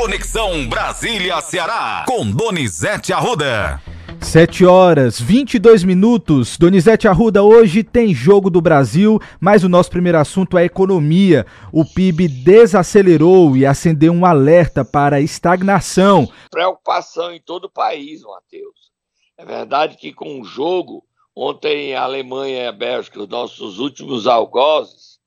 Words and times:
Conexão 0.00 0.66
Brasília-Ceará, 0.66 2.06
com 2.08 2.24
Donizete 2.30 3.12
Arruda. 3.12 3.82
7 4.18 4.64
horas 4.64 5.20
22 5.20 5.84
minutos. 5.84 6.56
Donizete 6.56 7.06
Arruda, 7.06 7.42
hoje 7.42 7.84
tem 7.84 8.14
jogo 8.14 8.48
do 8.48 8.62
Brasil, 8.62 9.20
mas 9.38 9.62
o 9.62 9.68
nosso 9.68 9.90
primeiro 9.90 10.16
assunto 10.16 10.56
é 10.56 10.62
a 10.62 10.64
economia. 10.64 11.44
O 11.70 11.84
PIB 11.84 12.28
desacelerou 12.28 13.54
e 13.58 13.66
acendeu 13.66 14.14
um 14.14 14.24
alerta 14.24 14.86
para 14.86 15.16
a 15.16 15.20
estagnação. 15.20 16.26
Preocupação 16.50 17.30
em 17.30 17.38
todo 17.42 17.66
o 17.66 17.70
país, 17.70 18.22
Matheus. 18.22 18.90
É 19.36 19.44
verdade 19.44 19.98
que 19.98 20.14
com 20.14 20.40
o 20.40 20.44
jogo, 20.44 21.04
ontem 21.36 21.94
a 21.94 22.04
Alemanha 22.04 22.62
e 22.62 22.66
a 22.66 22.72
Bélgica, 22.72 23.20
os 23.20 23.28
nossos 23.28 23.78
últimos 23.78 24.26
algozes, 24.26 25.20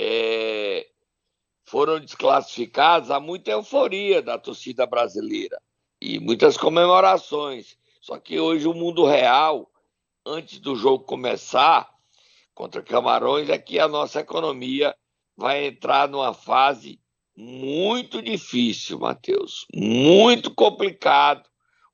é, 0.00 0.86
foram 1.66 1.98
desclassificados, 1.98 3.10
há 3.10 3.18
muita 3.18 3.50
euforia 3.50 4.22
da 4.22 4.38
torcida 4.38 4.86
brasileira 4.86 5.60
e 6.00 6.18
muitas 6.20 6.56
comemorações. 6.56 7.76
Só 8.00 8.18
que 8.18 8.38
hoje 8.38 8.68
o 8.68 8.74
mundo 8.74 9.04
real, 9.04 9.68
antes 10.24 10.60
do 10.60 10.76
jogo 10.76 11.04
começar 11.04 11.90
contra 12.54 12.82
Camarões, 12.82 13.50
é 13.50 13.58
que 13.58 13.80
a 13.80 13.88
nossa 13.88 14.20
economia 14.20 14.94
vai 15.36 15.66
entrar 15.66 16.08
numa 16.08 16.32
fase 16.32 17.00
muito 17.36 18.22
difícil, 18.22 19.00
Matheus. 19.00 19.66
Muito 19.74 20.54
complicado 20.54 21.44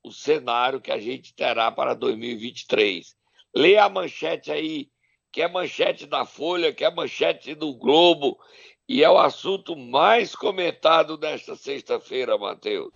o 0.03 0.11
cenário 0.11 0.79
que 0.79 0.91
a 0.91 0.99
gente 0.99 1.33
terá 1.33 1.71
para 1.71 1.93
2023. 1.95 3.15
Lê 3.55 3.77
a 3.77 3.89
manchete 3.89 4.51
aí, 4.51 4.89
que 5.31 5.41
é 5.41 5.47
manchete 5.47 6.05
da 6.05 6.25
Folha, 6.25 6.71
que 6.71 6.85
é 6.85 6.91
manchete 6.91 7.55
do 7.55 7.73
Globo, 7.73 8.37
e 8.87 9.03
é 9.03 9.09
o 9.09 9.17
assunto 9.17 9.75
mais 9.75 10.35
comentado 10.35 11.17
nesta 11.17 11.55
sexta-feira, 11.55 12.37
Matheus. 12.37 12.93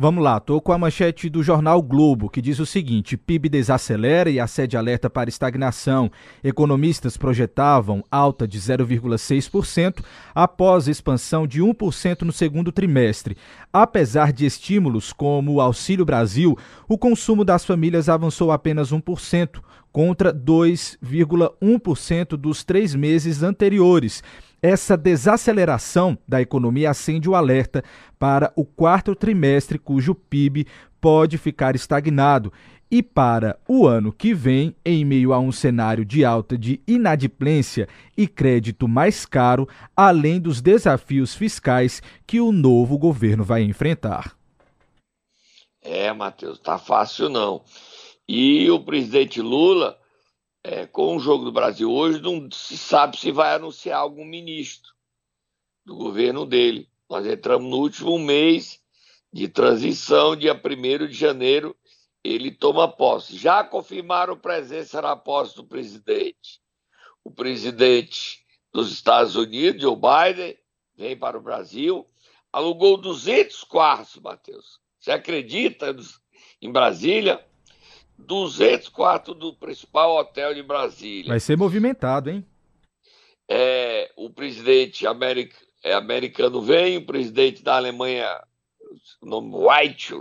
Vamos 0.00 0.22
lá, 0.22 0.36
estou 0.36 0.60
com 0.60 0.72
a 0.72 0.78
manchete 0.78 1.28
do 1.28 1.42
jornal 1.42 1.82
Globo, 1.82 2.30
que 2.30 2.40
diz 2.40 2.60
o 2.60 2.66
seguinte: 2.66 3.16
PIB 3.16 3.48
desacelera 3.48 4.30
e 4.30 4.38
acede 4.38 4.76
alerta 4.76 5.10
para 5.10 5.28
estagnação. 5.28 6.08
Economistas 6.42 7.16
projetavam 7.16 8.04
alta 8.08 8.46
de 8.46 8.60
0,6% 8.60 10.04
após 10.32 10.86
expansão 10.86 11.48
de 11.48 11.60
1% 11.60 12.22
no 12.22 12.32
segundo 12.32 12.70
trimestre. 12.70 13.36
Apesar 13.72 14.32
de 14.32 14.46
estímulos 14.46 15.12
como 15.12 15.54
o 15.54 15.60
Auxílio 15.60 16.04
Brasil, 16.04 16.56
o 16.88 16.96
consumo 16.96 17.44
das 17.44 17.64
famílias 17.64 18.08
avançou 18.08 18.52
apenas 18.52 18.92
1%, 18.92 19.60
contra 19.92 20.32
2,1% 20.32 22.36
dos 22.36 22.62
três 22.62 22.94
meses 22.94 23.42
anteriores. 23.42 24.22
Essa 24.60 24.96
desaceleração 24.96 26.18
da 26.26 26.40
economia 26.40 26.90
acende 26.90 27.28
o 27.28 27.36
alerta 27.36 27.84
para 28.18 28.52
o 28.56 28.64
quarto 28.64 29.14
trimestre, 29.14 29.78
cujo 29.78 30.14
PIB 30.14 30.66
pode 31.00 31.38
ficar 31.38 31.76
estagnado. 31.76 32.52
E 32.90 33.02
para 33.02 33.58
o 33.68 33.86
ano 33.86 34.10
que 34.10 34.32
vem, 34.32 34.74
em 34.84 35.04
meio 35.04 35.32
a 35.32 35.38
um 35.38 35.52
cenário 35.52 36.04
de 36.04 36.24
alta 36.24 36.56
de 36.56 36.80
inadimplência 36.88 37.86
e 38.16 38.26
crédito 38.26 38.88
mais 38.88 39.26
caro, 39.26 39.68
além 39.94 40.40
dos 40.40 40.60
desafios 40.62 41.34
fiscais 41.34 42.02
que 42.26 42.40
o 42.40 42.50
novo 42.50 42.96
governo 42.96 43.44
vai 43.44 43.62
enfrentar. 43.62 44.34
É, 45.82 46.12
Matheus, 46.12 46.58
tá 46.58 46.78
fácil 46.78 47.28
não. 47.28 47.62
E 48.26 48.70
o 48.70 48.80
presidente 48.80 49.40
Lula 49.40 49.97
é, 50.70 50.86
com 50.86 51.16
o 51.16 51.18
Jogo 51.18 51.46
do 51.46 51.52
Brasil 51.52 51.90
hoje, 51.90 52.20
não 52.20 52.50
se 52.50 52.76
sabe 52.76 53.16
se 53.16 53.32
vai 53.32 53.54
anunciar 53.54 54.00
algum 54.00 54.24
ministro 54.24 54.92
do 55.82 55.96
governo 55.96 56.44
dele. 56.44 56.90
Nós 57.08 57.26
entramos 57.26 57.70
no 57.70 57.78
último 57.78 58.18
mês 58.18 58.78
de 59.32 59.48
transição, 59.48 60.36
dia 60.36 60.52
1 60.52 61.06
de 61.06 61.14
janeiro, 61.14 61.74
ele 62.22 62.50
toma 62.50 62.86
posse. 62.86 63.34
Já 63.34 63.64
confirmaram 63.64 64.36
presença 64.36 65.00
na 65.00 65.16
posse 65.16 65.56
do 65.56 65.64
presidente. 65.64 66.60
O 67.24 67.30
presidente 67.30 68.44
dos 68.70 68.92
Estados 68.92 69.36
Unidos, 69.36 69.80
Joe 69.80 69.96
Biden, 69.96 70.54
vem 70.94 71.16
para 71.16 71.38
o 71.38 71.42
Brasil, 71.42 72.06
alugou 72.52 72.98
200 72.98 73.64
quartos, 73.64 74.20
Matheus. 74.20 74.78
Você 75.00 75.12
acredita 75.12 75.96
em 76.60 76.70
Brasília? 76.70 77.42
200 78.18 78.88
quartos 78.88 79.36
do 79.36 79.54
principal 79.54 80.16
hotel 80.16 80.54
de 80.54 80.62
Brasília. 80.62 81.28
Vai 81.28 81.40
ser 81.40 81.56
movimentado, 81.56 82.30
hein? 82.30 82.44
É, 83.48 84.10
o 84.16 84.28
presidente 84.28 85.06
americ, 85.06 85.54
é, 85.82 85.94
americano 85.94 86.60
vem, 86.60 86.98
o 86.98 87.06
presidente 87.06 87.62
da 87.62 87.76
Alemanha, 87.76 88.28
o 89.22 89.26
nome 89.26 89.54
White, 89.54 90.12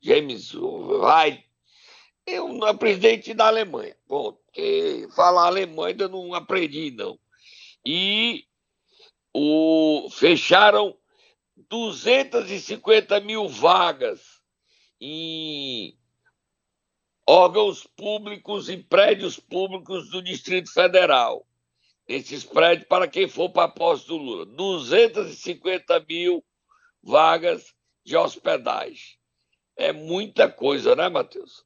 James 0.00 0.52
White, 0.54 1.44
é 2.26 2.40
o 2.40 2.66
é 2.66 2.74
presidente 2.74 3.34
da 3.34 3.46
Alemanha. 3.46 3.94
Bom, 4.08 4.32
porque 4.32 5.06
falar 5.14 5.46
alemão 5.46 5.84
ainda 5.84 6.08
não 6.08 6.32
aprendi, 6.34 6.90
não. 6.90 7.18
E 7.84 8.44
o, 9.32 10.08
fecharam 10.10 10.96
250 11.68 13.20
mil 13.20 13.48
vagas 13.48 14.40
em 15.00 15.96
órgãos 17.26 17.86
públicos 17.96 18.68
e 18.68 18.76
prédios 18.76 19.38
públicos 19.38 20.10
do 20.10 20.22
Distrito 20.22 20.72
Federal. 20.72 21.46
Esses 22.06 22.44
prédios, 22.44 22.86
para 22.86 23.08
quem 23.08 23.26
for 23.26 23.48
para 23.50 23.64
a 23.64 23.68
posse 23.68 24.06
do 24.06 24.16
Lula, 24.16 24.44
250 24.44 26.04
mil 26.08 26.44
vagas 27.02 27.74
de 28.04 28.16
hospedagem. 28.16 29.16
É 29.76 29.92
muita 29.92 30.48
coisa, 30.48 30.94
né, 30.94 31.08
Matheus? 31.08 31.64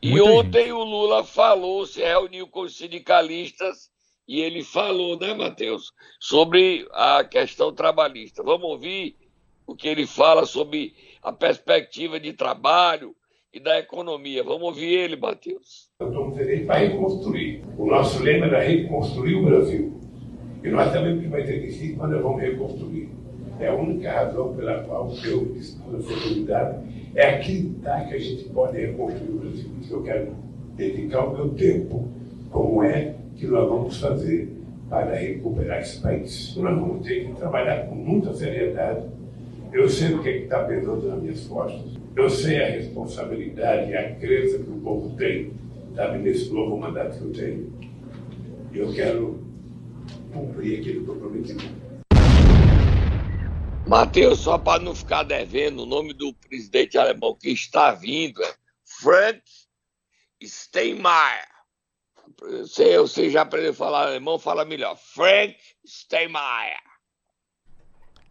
E 0.00 0.10
muita 0.10 0.30
ontem 0.30 0.64
gente. 0.64 0.72
o 0.72 0.84
Lula 0.84 1.24
falou, 1.24 1.86
se 1.86 2.00
reuniu 2.00 2.46
com 2.48 2.60
os 2.60 2.76
sindicalistas 2.76 3.90
e 4.28 4.40
ele 4.40 4.62
falou, 4.62 5.18
né, 5.18 5.32
Matheus, 5.32 5.92
sobre 6.20 6.86
a 6.92 7.24
questão 7.24 7.74
trabalhista. 7.74 8.42
Vamos 8.42 8.68
ouvir 8.68 9.16
o 9.66 9.74
que 9.74 9.88
ele 9.88 10.06
fala 10.06 10.44
sobre 10.44 10.94
a 11.22 11.32
perspectiva 11.32 12.20
de 12.20 12.32
trabalho, 12.32 13.16
e 13.58 13.60
da 13.60 13.78
economia. 13.78 14.42
Vamos 14.44 14.62
ouvir 14.62 14.86
ele, 14.86 15.16
Matheus. 15.16 15.90
Estamos 16.00 16.38
eleito 16.38 16.66
para 16.66 16.78
reconstruir. 16.78 17.64
O 17.76 17.86
nosso 17.86 18.22
lema 18.22 18.46
era 18.46 18.62
reconstruir 18.62 19.34
o 19.34 19.44
Brasil. 19.44 19.92
E 20.62 20.68
nós 20.68 20.92
que 20.92 21.26
vai 21.28 21.42
ter 21.44 21.60
que 21.60 21.72
ser 21.72 21.96
quando 21.96 22.12
nós 22.12 22.22
vamos 22.22 22.40
reconstruir. 22.40 23.08
É 23.60 23.68
a 23.68 23.74
única 23.74 24.12
razão 24.12 24.54
pela 24.54 24.84
qual 24.84 25.12
eu 25.24 25.46
discuto 25.46 25.96
essa 25.96 26.08
oportunidade 26.08 26.78
é 27.16 27.30
acreditar 27.30 28.06
que 28.06 28.14
a 28.14 28.18
gente 28.18 28.44
pode 28.50 28.78
reconstruir 28.78 29.30
o 29.30 29.38
Brasil. 29.38 29.70
Isso 29.80 29.94
eu 29.94 30.02
quero 30.04 30.36
dedicar 30.76 31.26
o 31.26 31.36
meu 31.36 31.48
tempo, 31.54 32.08
como 32.50 32.84
é 32.84 33.16
que 33.36 33.46
nós 33.48 33.68
vamos 33.68 34.00
fazer 34.00 34.56
para 34.88 35.16
recuperar 35.16 35.80
esse 35.80 36.00
país. 36.00 36.56
Nós 36.56 36.78
vamos 36.78 37.04
ter 37.04 37.26
que 37.26 37.32
trabalhar 37.34 37.88
com 37.88 37.96
muita 37.96 38.32
seriedade. 38.32 39.04
Eu 39.72 39.88
sei 39.88 40.14
o 40.14 40.22
que 40.22 40.28
é 40.28 40.36
está 40.38 40.62
pesando 40.62 41.08
nas 41.08 41.20
minhas 41.20 41.46
costas. 41.48 41.98
Eu 42.18 42.28
sei 42.28 42.60
a 42.60 42.66
responsabilidade 42.66 43.92
e 43.92 43.96
a 43.96 44.16
crença 44.16 44.58
que 44.58 44.68
o 44.68 44.80
povo 44.80 45.16
tem, 45.16 45.52
sabe, 45.94 46.18
nesse 46.18 46.50
novo 46.52 46.76
mandato 46.76 47.16
que 47.16 47.24
eu 47.24 47.32
tenho. 47.32 47.78
E 48.72 48.78
eu 48.78 48.92
quero 48.92 49.46
cumprir 50.32 50.80
aquilo 50.80 51.04
que 51.04 51.10
eu 51.10 51.16
prometi. 51.16 51.56
Mateus, 53.86 54.40
só 54.40 54.58
para 54.58 54.82
não 54.82 54.96
ficar 54.96 55.22
devendo, 55.22 55.84
o 55.84 55.86
nome 55.86 56.12
do 56.12 56.34
presidente 56.34 56.98
alemão 56.98 57.36
que 57.36 57.50
está 57.50 57.92
vindo 57.92 58.42
é 58.42 58.52
Frank 58.84 59.40
Steinmeier. 60.42 61.46
Se 62.66 62.98
você 62.98 63.30
já 63.30 63.42
aprendeu 63.42 63.70
a 63.70 63.74
falar 63.74 64.08
alemão, 64.08 64.40
fala 64.40 64.64
melhor. 64.64 64.96
Frank 64.96 65.56
Steinmeier. 65.86 66.82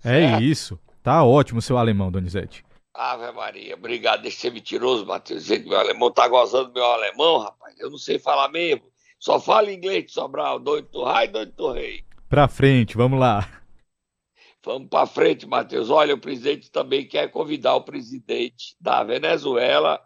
É 0.04 0.42
isso. 0.42 0.78
Tá 1.02 1.24
ótimo 1.24 1.62
seu 1.62 1.78
alemão, 1.78 2.12
Donizete. 2.12 2.67
Ave 2.98 3.32
Maria, 3.32 3.76
obrigado. 3.76 4.24
Deixa 4.24 4.38
de 4.38 4.42
ser 4.42 4.52
mentiroso, 4.52 5.06
Matheus. 5.06 5.44
Dizer 5.44 5.60
que 5.62 5.70
meu 5.70 5.78
alemão 5.78 6.12
tá 6.12 6.28
gozando 6.28 6.70
do 6.70 6.74
meu 6.74 6.84
alemão, 6.84 7.38
rapaz. 7.38 7.80
Eu 7.80 7.92
não 7.92 7.98
sei 7.98 8.18
falar 8.18 8.50
mesmo. 8.50 8.92
Só 9.20 9.40
falo 9.40 9.70
inglês 9.70 10.06
de 10.06 10.12
Sobral. 10.12 10.58
Doido 10.58 10.90
do 10.90 11.04
raio, 11.04 11.32
doido 11.32 11.52
do 11.52 11.72
rei. 11.72 12.04
Pra 12.28 12.48
frente, 12.48 12.98
vamos 12.98 13.20
lá. 13.20 13.62
Vamos 14.64 14.90
pra 14.90 15.06
frente, 15.06 15.46
Matheus. 15.46 15.92
Olha, 15.92 16.16
o 16.16 16.20
presidente 16.20 16.72
também 16.72 17.08
quer 17.08 17.30
convidar 17.30 17.76
o 17.76 17.84
presidente 17.84 18.76
da 18.82 19.04
Venezuela, 19.04 20.04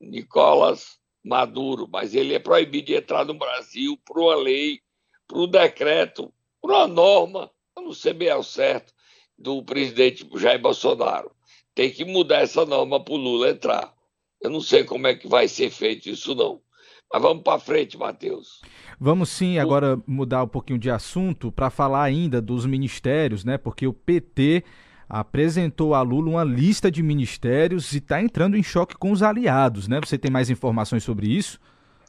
Nicolas 0.00 0.96
Maduro, 1.24 1.88
mas 1.90 2.14
ele 2.14 2.34
é 2.34 2.38
proibido 2.38 2.86
de 2.86 2.94
entrar 2.94 3.24
no 3.24 3.34
Brasil 3.34 3.98
por 4.06 4.20
uma 4.20 4.36
lei, 4.36 4.80
por 5.26 5.40
um 5.40 5.50
decreto, 5.50 6.32
por 6.62 6.70
uma 6.70 6.86
norma, 6.86 7.50
eu 7.76 7.82
não 7.82 7.92
sei 7.92 8.14
bem 8.14 8.30
ao 8.30 8.44
certo, 8.44 8.94
do 9.36 9.62
presidente 9.62 10.26
Jair 10.36 10.60
Bolsonaro 10.60 11.36
tem 11.78 11.92
que 11.92 12.04
mudar 12.04 12.40
essa 12.40 12.66
norma 12.66 12.98
para 12.98 13.14
o 13.14 13.16
Lula 13.16 13.50
entrar. 13.50 13.94
Eu 14.42 14.50
não 14.50 14.60
sei 14.60 14.82
como 14.82 15.06
é 15.06 15.14
que 15.14 15.28
vai 15.28 15.46
ser 15.46 15.70
feito 15.70 16.08
isso, 16.08 16.34
não. 16.34 16.60
Mas 17.08 17.22
vamos 17.22 17.44
para 17.44 17.60
frente, 17.60 17.96
Matheus. 17.96 18.60
Vamos 18.98 19.28
sim 19.28 19.60
agora 19.60 19.96
mudar 20.04 20.42
um 20.42 20.48
pouquinho 20.48 20.80
de 20.80 20.90
assunto 20.90 21.52
para 21.52 21.70
falar 21.70 22.02
ainda 22.02 22.42
dos 22.42 22.66
ministérios, 22.66 23.44
né? 23.44 23.56
Porque 23.56 23.86
o 23.86 23.92
PT 23.92 24.64
apresentou 25.08 25.94
a 25.94 26.02
Lula 26.02 26.30
uma 26.30 26.42
lista 26.42 26.90
de 26.90 27.00
ministérios 27.00 27.92
e 27.92 27.98
está 27.98 28.20
entrando 28.20 28.56
em 28.56 28.62
choque 28.62 28.96
com 28.96 29.12
os 29.12 29.22
aliados, 29.22 29.86
né? 29.86 30.00
Você 30.00 30.18
tem 30.18 30.32
mais 30.32 30.50
informações 30.50 31.04
sobre 31.04 31.28
isso? 31.28 31.60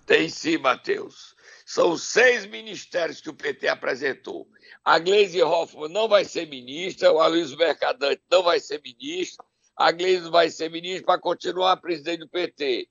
Tem 0.03 0.29
sim, 0.29 0.57
Matheus. 0.57 1.35
São 1.63 1.95
seis 1.95 2.47
ministérios 2.47 3.21
que 3.21 3.29
o 3.29 3.35
PT 3.35 3.67
apresentou. 3.67 4.47
A 4.83 4.97
Gleisi 4.97 5.43
Hoffmann 5.43 5.93
não 5.93 6.07
vai 6.07 6.25
ser 6.25 6.47
ministra, 6.47 7.11
o 7.11 7.19
Aloysio 7.19 7.55
Mercadante 7.55 8.19
não 8.31 8.41
vai 8.41 8.59
ser 8.59 8.81
ministro, 8.83 9.45
a 9.79 9.93
Gleisi 9.93 10.29
vai 10.29 10.49
ser 10.49 10.69
ministra 10.69 11.05
para 11.05 11.21
continuar 11.21 11.77
presidente 11.77 12.19
do 12.19 12.27
PT. 12.27 12.89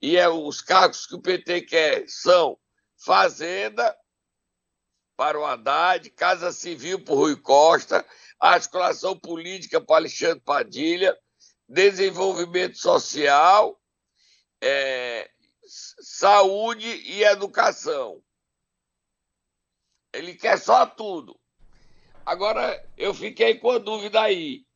E 0.00 0.16
é, 0.16 0.28
os 0.28 0.60
cargos 0.60 1.04
que 1.04 1.16
o 1.16 1.20
PT 1.20 1.62
quer 1.62 2.08
são 2.08 2.56
Fazenda 2.96 3.96
para 5.16 5.38
o 5.38 5.44
Haddad, 5.44 6.08
Casa 6.10 6.52
Civil 6.52 7.02
para 7.02 7.14
o 7.14 7.16
Rui 7.16 7.34
Costa, 7.34 8.06
Articulação 8.38 9.18
Política 9.18 9.80
para 9.80 9.96
Alexandre 9.96 10.40
Padilha, 10.40 11.18
Desenvolvimento 11.68 12.78
Social, 12.78 13.76
é, 14.60 15.28
Saúde 15.64 16.86
e 16.86 17.24
Educação. 17.24 18.22
Ele 20.12 20.34
quer 20.34 20.56
só 20.56 20.86
tudo. 20.86 21.36
Agora, 22.24 22.80
eu 22.96 23.12
fiquei 23.12 23.56
com 23.56 23.72
a 23.72 23.78
dúvida 23.78 24.22
aí. 24.22 24.67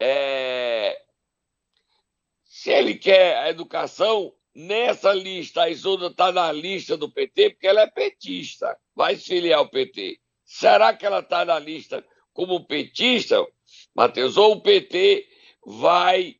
É... 0.00 1.00
Se 2.44 2.70
ele 2.70 2.94
quer 2.94 3.36
a 3.38 3.50
educação, 3.50 4.32
nessa 4.54 5.12
lista, 5.12 5.62
a 5.62 5.70
Isolda 5.70 6.08
está 6.08 6.32
na 6.32 6.50
lista 6.50 6.96
do 6.96 7.08
PT, 7.08 7.50
porque 7.50 7.66
ela 7.66 7.82
é 7.82 7.86
petista, 7.86 8.76
vai 8.94 9.14
se 9.14 9.26
filiar 9.26 9.60
ao 9.60 9.68
PT. 9.68 10.18
Será 10.44 10.92
que 10.92 11.06
ela 11.06 11.20
está 11.20 11.44
na 11.44 11.58
lista 11.58 12.04
como 12.32 12.66
petista, 12.66 13.46
Matheus? 13.94 14.36
Ou 14.36 14.54
o 14.54 14.60
PT 14.60 15.28
vai 15.64 16.36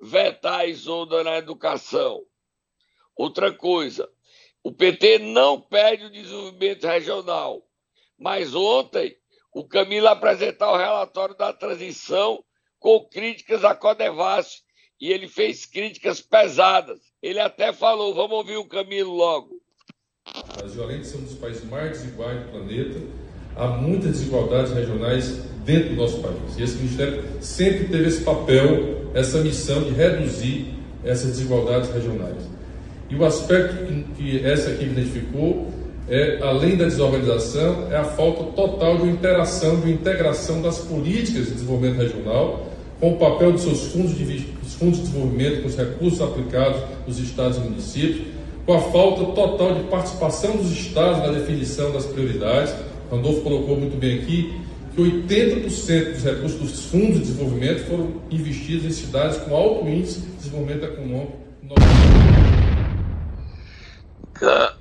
vetar 0.00 0.60
a 0.60 0.66
Isolda 0.66 1.22
na 1.22 1.36
educação? 1.36 2.24
Outra 3.14 3.52
coisa, 3.52 4.10
o 4.64 4.72
PT 4.72 5.18
não 5.18 5.60
pede 5.60 6.06
o 6.06 6.10
desenvolvimento 6.10 6.86
regional, 6.86 7.62
mas 8.18 8.54
ontem 8.54 9.16
o 9.52 9.64
Camilo 9.64 10.08
apresentou 10.08 10.68
o 10.68 10.76
relatório 10.76 11.36
da 11.36 11.52
transição 11.52 12.44
com 12.80 13.04
críticas 13.04 13.62
à 13.62 13.74
Codevasf 13.74 14.62
e 15.00 15.12
ele 15.12 15.28
fez 15.28 15.66
críticas 15.66 16.20
pesadas. 16.20 16.98
Ele 17.22 17.38
até 17.38 17.72
falou, 17.72 18.14
vamos 18.14 18.38
ouvir 18.38 18.56
o 18.56 18.64
Camilo 18.64 19.14
logo. 19.14 19.60
Além 20.82 21.00
de 21.00 21.06
ser 21.06 21.18
um 21.18 21.24
dos 21.24 21.34
países 21.34 21.64
mais 21.64 21.90
desiguais 21.90 22.42
do 22.42 22.50
planeta, 22.50 23.00
há 23.56 23.68
muitas 23.68 24.12
desigualdades 24.12 24.72
regionais 24.72 25.28
dentro 25.64 25.90
do 25.90 25.96
nosso 25.96 26.20
país. 26.20 26.58
E 26.58 26.62
esse 26.62 26.76
Ministério 26.76 27.22
sempre 27.40 27.88
teve 27.88 28.08
esse 28.08 28.22
papel, 28.22 29.10
essa 29.14 29.38
missão 29.40 29.82
de 29.82 29.90
reduzir 29.90 30.74
essas 31.04 31.32
desigualdades 31.32 31.90
regionais. 31.90 32.48
E 33.08 33.14
o 33.14 33.24
aspecto 33.24 33.76
que 34.14 34.44
essa 34.44 34.70
equipe 34.70 34.90
identificou 34.92 35.70
é, 36.08 36.40
além 36.42 36.76
da 36.76 36.84
desorganização, 36.84 37.90
é 37.90 37.96
a 37.96 38.04
falta 38.04 38.44
total 38.52 38.98
de 38.98 39.08
interação, 39.08 39.80
de 39.80 39.92
integração 39.92 40.60
das 40.60 40.78
políticas 40.78 41.46
de 41.46 41.52
desenvolvimento 41.52 41.98
regional 41.98 42.69
com 43.00 43.14
o 43.14 43.18
papel 43.18 43.52
dos 43.52 43.62
seus 43.62 43.92
fundos 43.92 44.16
de, 44.16 44.24
dos 44.24 44.74
fundos 44.74 44.98
de 44.98 45.06
desenvolvimento, 45.06 45.62
com 45.62 45.68
os 45.68 45.76
recursos 45.76 46.20
aplicados 46.20 46.82
nos 47.06 47.18
estados 47.18 47.56
e 47.56 47.60
municípios, 47.60 48.26
com 48.66 48.74
a 48.74 48.80
falta 48.80 49.24
total 49.32 49.74
de 49.74 49.88
participação 49.88 50.56
dos 50.56 50.70
estados 50.70 51.18
na 51.18 51.32
definição 51.32 51.90
das 51.92 52.04
prioridades. 52.04 52.74
Randolfo 53.10 53.40
colocou 53.40 53.76
muito 53.76 53.96
bem 53.96 54.20
aqui 54.20 54.60
que 54.94 55.00
80% 55.00 56.12
dos 56.12 56.24
recursos 56.24 56.60
dos 56.60 56.84
fundos 56.86 57.14
de 57.14 57.20
desenvolvimento 57.20 57.86
foram 57.86 58.22
investidos 58.30 58.84
em 58.84 58.90
cidades 58.90 59.38
com 59.38 59.56
alto 59.56 59.88
índice 59.88 60.20
de 60.20 60.36
desenvolvimento 60.36 60.84
econômico. 60.84 61.40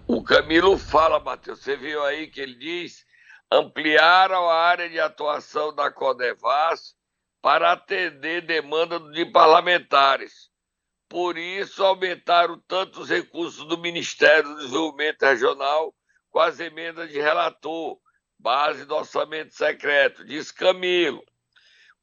O 0.08 0.22
Camilo 0.24 0.78
fala, 0.78 1.20
Matheus, 1.20 1.60
você 1.60 1.76
viu 1.76 2.04
aí 2.04 2.28
que 2.28 2.42
ele 2.42 2.56
diz 2.56 3.06
ampliaram 3.52 4.48
a 4.48 4.56
área 4.56 4.90
de 4.90 5.00
atuação 5.00 5.74
da 5.74 5.90
Codevas 5.90 6.99
para 7.42 7.72
atender 7.72 8.46
demanda 8.46 9.00
de 9.12 9.26
parlamentares. 9.26 10.50
Por 11.08 11.38
isso, 11.38 11.84
aumentaram 11.84 12.62
tanto 12.68 13.02
os 13.02 13.10
recursos 13.10 13.66
do 13.68 13.78
Ministério 13.78 14.50
do 14.50 14.58
Desenvolvimento 14.58 15.24
Regional 15.24 15.94
com 16.30 16.40
as 16.40 16.60
emendas 16.60 17.10
de 17.10 17.20
relator, 17.20 17.98
base 18.38 18.86
do 18.86 18.96
orçamento 18.96 19.54
secreto, 19.54 20.24
diz 20.24 20.52
Camilo. 20.52 21.24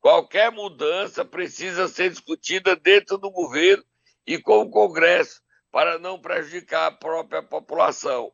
Qualquer 0.00 0.50
mudança 0.50 1.24
precisa 1.24 1.88
ser 1.88 2.10
discutida 2.10 2.74
dentro 2.76 3.16
do 3.16 3.30
governo 3.30 3.84
e 4.26 4.38
com 4.38 4.60
o 4.60 4.70
Congresso, 4.70 5.40
para 5.70 5.98
não 5.98 6.20
prejudicar 6.20 6.86
a 6.86 6.92
própria 6.92 7.42
população. 7.42 8.32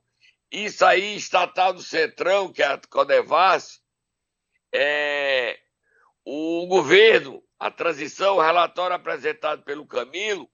Isso 0.51 0.85
aí, 0.85 1.17
estatal 1.17 1.73
do 1.73 1.83
Centrão, 1.83 2.53
que 2.53 2.63
é 2.63 2.67
a 2.67 2.81
Codevas, 2.89 3.83
é, 4.73 5.59
o 6.25 6.67
governo, 6.67 7.43
a 7.59 7.71
transição, 7.71 8.37
o 8.37 8.41
relatório 8.41 8.95
apresentado 8.95 9.63
pelo 9.63 9.87
Camilo, 9.87 10.49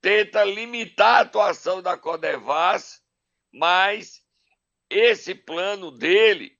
tenta 0.00 0.44
limitar 0.44 1.18
a 1.18 1.20
atuação 1.20 1.80
da 1.80 1.96
Codevas, 1.96 3.00
mas 3.52 4.22
esse 4.90 5.34
plano 5.34 5.90
dele 5.90 6.52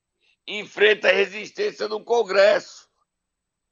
enfrenta 0.47 1.13
resistência 1.13 1.89
no 1.89 2.05
Congresso. 2.05 2.89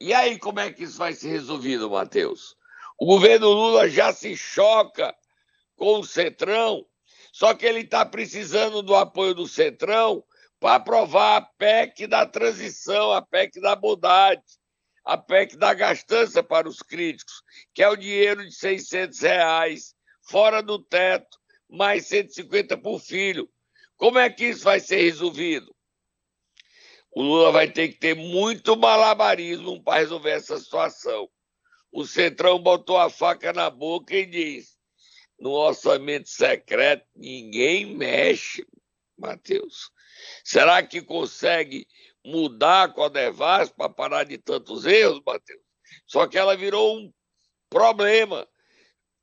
E 0.01 0.13
aí, 0.13 0.39
como 0.39 0.61
é 0.61 0.73
que 0.73 0.85
isso 0.85 0.99
vai 0.99 1.13
ser 1.13 1.29
resolvido, 1.29 1.91
Matheus? 1.91 2.57
O 2.99 3.07
governo 3.07 3.49
Lula 3.49 3.89
já 3.89 4.13
se 4.13 4.37
choca 4.37 5.15
com 5.77 6.01
o 6.01 6.05
Centrão, 6.05 6.87
só 7.33 7.55
que 7.55 7.65
ele 7.65 7.81
está 7.81 8.05
precisando 8.05 8.83
do 8.83 8.95
apoio 8.95 9.35
do 9.35 9.47
Centrão 9.47 10.25
para 10.59 10.75
aprovar 10.75 11.37
a 11.37 11.41
PEC 11.41 12.07
da 12.07 12.27
transição, 12.27 13.13
a 13.13 13.23
PEC 13.23 13.61
da 13.61 13.75
bondade, 13.75 14.43
a 15.05 15.17
PEC 15.17 15.57
da 15.57 15.73
gastança 15.75 16.43
para 16.43 16.69
os 16.69 16.79
críticos, 16.81 17.43
que 17.75 17.83
é 17.83 17.89
o 17.89 17.97
dinheiro 17.97 18.45
de 18.45 18.55
600 18.55 19.21
reais, 19.21 19.95
fora 20.23 20.63
do 20.63 20.79
teto, 20.79 21.39
mais 21.69 22.07
150 22.07 22.77
por 22.77 23.01
filho. 23.01 23.49
Como 23.97 24.19
é 24.19 24.31
que 24.31 24.47
isso 24.47 24.65
vai 24.65 24.81
ser 24.81 25.03
resolvido? 25.03 25.75
O 27.13 27.23
Lula 27.23 27.51
vai 27.51 27.71
ter 27.71 27.89
que 27.89 27.99
ter 27.99 28.15
muito 28.15 28.77
malabarismo 28.77 29.83
para 29.83 29.99
resolver 29.99 30.31
essa 30.31 30.59
situação. 30.59 31.29
O 31.91 32.07
Centrão 32.07 32.59
botou 32.59 32.97
a 32.97 33.11
faca 33.11 33.53
na 33.53 33.69
boca 33.69 34.15
e 34.15 34.25
diz: 34.25 34.79
no 35.39 35.51
orçamento 35.51 36.29
secreto 36.29 37.05
ninguém 37.17 37.97
mexe, 37.97 38.65
Matheus. 39.19 39.91
Será 40.45 40.83
que 40.83 41.03
consegue 41.03 41.87
mudar 42.25 42.85
a 42.85 42.89
Codevas 42.89 43.71
para 43.71 43.89
parar 43.89 44.25
de 44.25 44.39
tantos 44.39 44.85
erros, 44.85 45.21
Matheus? 45.27 45.61
Só 46.07 46.27
que 46.27 46.39
ela 46.39 46.57
virou 46.57 46.99
um 46.99 47.13
problema. 47.69 48.47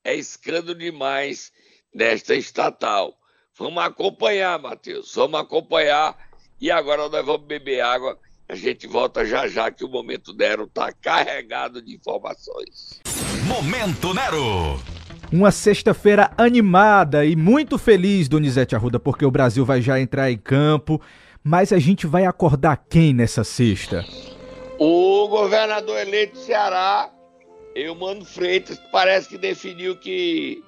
É 0.04 0.16
escândalo 0.16 0.77
demais 0.77 1.51
nesta 1.94 2.36
estatal. 2.36 3.18
Vamos 3.58 3.84
acompanhar, 3.84 4.60
Matheus. 4.60 5.13
Vamos 5.16 5.39
acompanhar. 5.39 6.16
E 6.60 6.72
agora 6.72 7.10
nós 7.10 7.25
vamos 7.25 7.48
beber 7.48 7.82
água. 7.82 8.18
A 8.50 8.56
gente 8.56 8.88
volta 8.88 9.25
já 9.25 9.48
já 9.48 9.70
que 9.70 9.84
o 9.84 9.89
Momento 9.89 10.34
Nero 10.34 10.63
está 10.63 10.92
carregado 10.94 11.82
de 11.82 11.96
informações. 11.96 13.01
Momento 13.46 14.13
Nero. 14.13 14.80
Uma 15.32 15.51
sexta-feira 15.51 16.32
animada 16.38 17.25
e 17.25 17.36
muito 17.36 17.77
feliz, 17.77 18.30
Donizete 18.30 18.75
Arruda, 18.75 18.98
porque 18.98 19.25
o 19.25 19.32
Brasil 19.32 19.66
vai 19.66 19.82
já 19.82 20.00
entrar 20.00 20.32
em 20.32 20.38
campo. 20.38 21.01
Mas 21.48 21.72
a 21.72 21.80
gente 21.80 22.06
vai 22.06 22.25
acordar 22.25 22.75
quem 22.89 23.13
nessa 23.13 23.42
sexta? 23.42 24.04
O 24.77 25.30
governador 25.30 25.98
eleito 25.98 26.34
do 26.34 26.39
Ceará, 26.39 27.10
Eumano 27.74 28.25
Freitas, 28.25 28.77
parece 28.92 29.30
que 29.30 29.38
definiu 29.38 29.96
que 29.96 30.62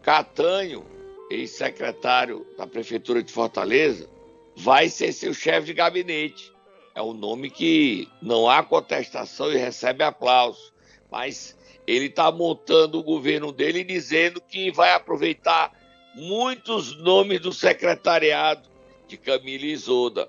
Catanho, 0.00 0.86
ex-secretário 1.30 2.46
da 2.56 2.66
Prefeitura 2.66 3.22
de 3.22 3.30
Fortaleza, 3.30 4.08
vai 4.56 4.88
ser 4.88 5.12
seu 5.12 5.34
chefe 5.34 5.66
de 5.66 5.74
gabinete. 5.74 6.50
É 6.94 7.02
um 7.02 7.12
nome 7.12 7.50
que 7.50 8.08
não 8.22 8.48
há 8.48 8.62
contestação 8.62 9.52
e 9.52 9.58
recebe 9.58 10.02
aplauso. 10.02 10.72
Mas 11.12 11.54
ele 11.86 12.06
está 12.06 12.32
montando 12.32 12.98
o 12.98 13.04
governo 13.04 13.52
dele 13.52 13.84
dizendo 13.84 14.40
que 14.40 14.70
vai 14.70 14.94
aproveitar 14.94 15.70
muitos 16.14 16.96
nomes 16.96 17.38
do 17.38 17.52
secretariado 17.52 18.69
de 19.10 19.16
Camila 19.16 19.64
Isoda. 19.64 20.28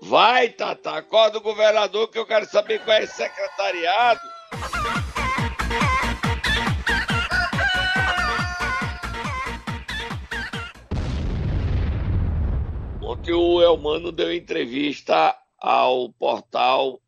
Vai, 0.00 0.48
Tata, 0.48 0.92
acorda 0.92 1.38
o 1.38 1.42
governador 1.42 2.08
que 2.08 2.18
eu 2.18 2.26
quero 2.26 2.46
saber 2.46 2.82
qual 2.82 2.96
é 2.96 3.04
esse 3.04 3.14
secretariado. 3.14 4.20
Ontem 13.02 13.32
o 13.34 13.62
Elmano 13.62 14.10
deu 14.10 14.34
entrevista 14.34 15.36
ao 15.58 16.08
portal 16.14 17.00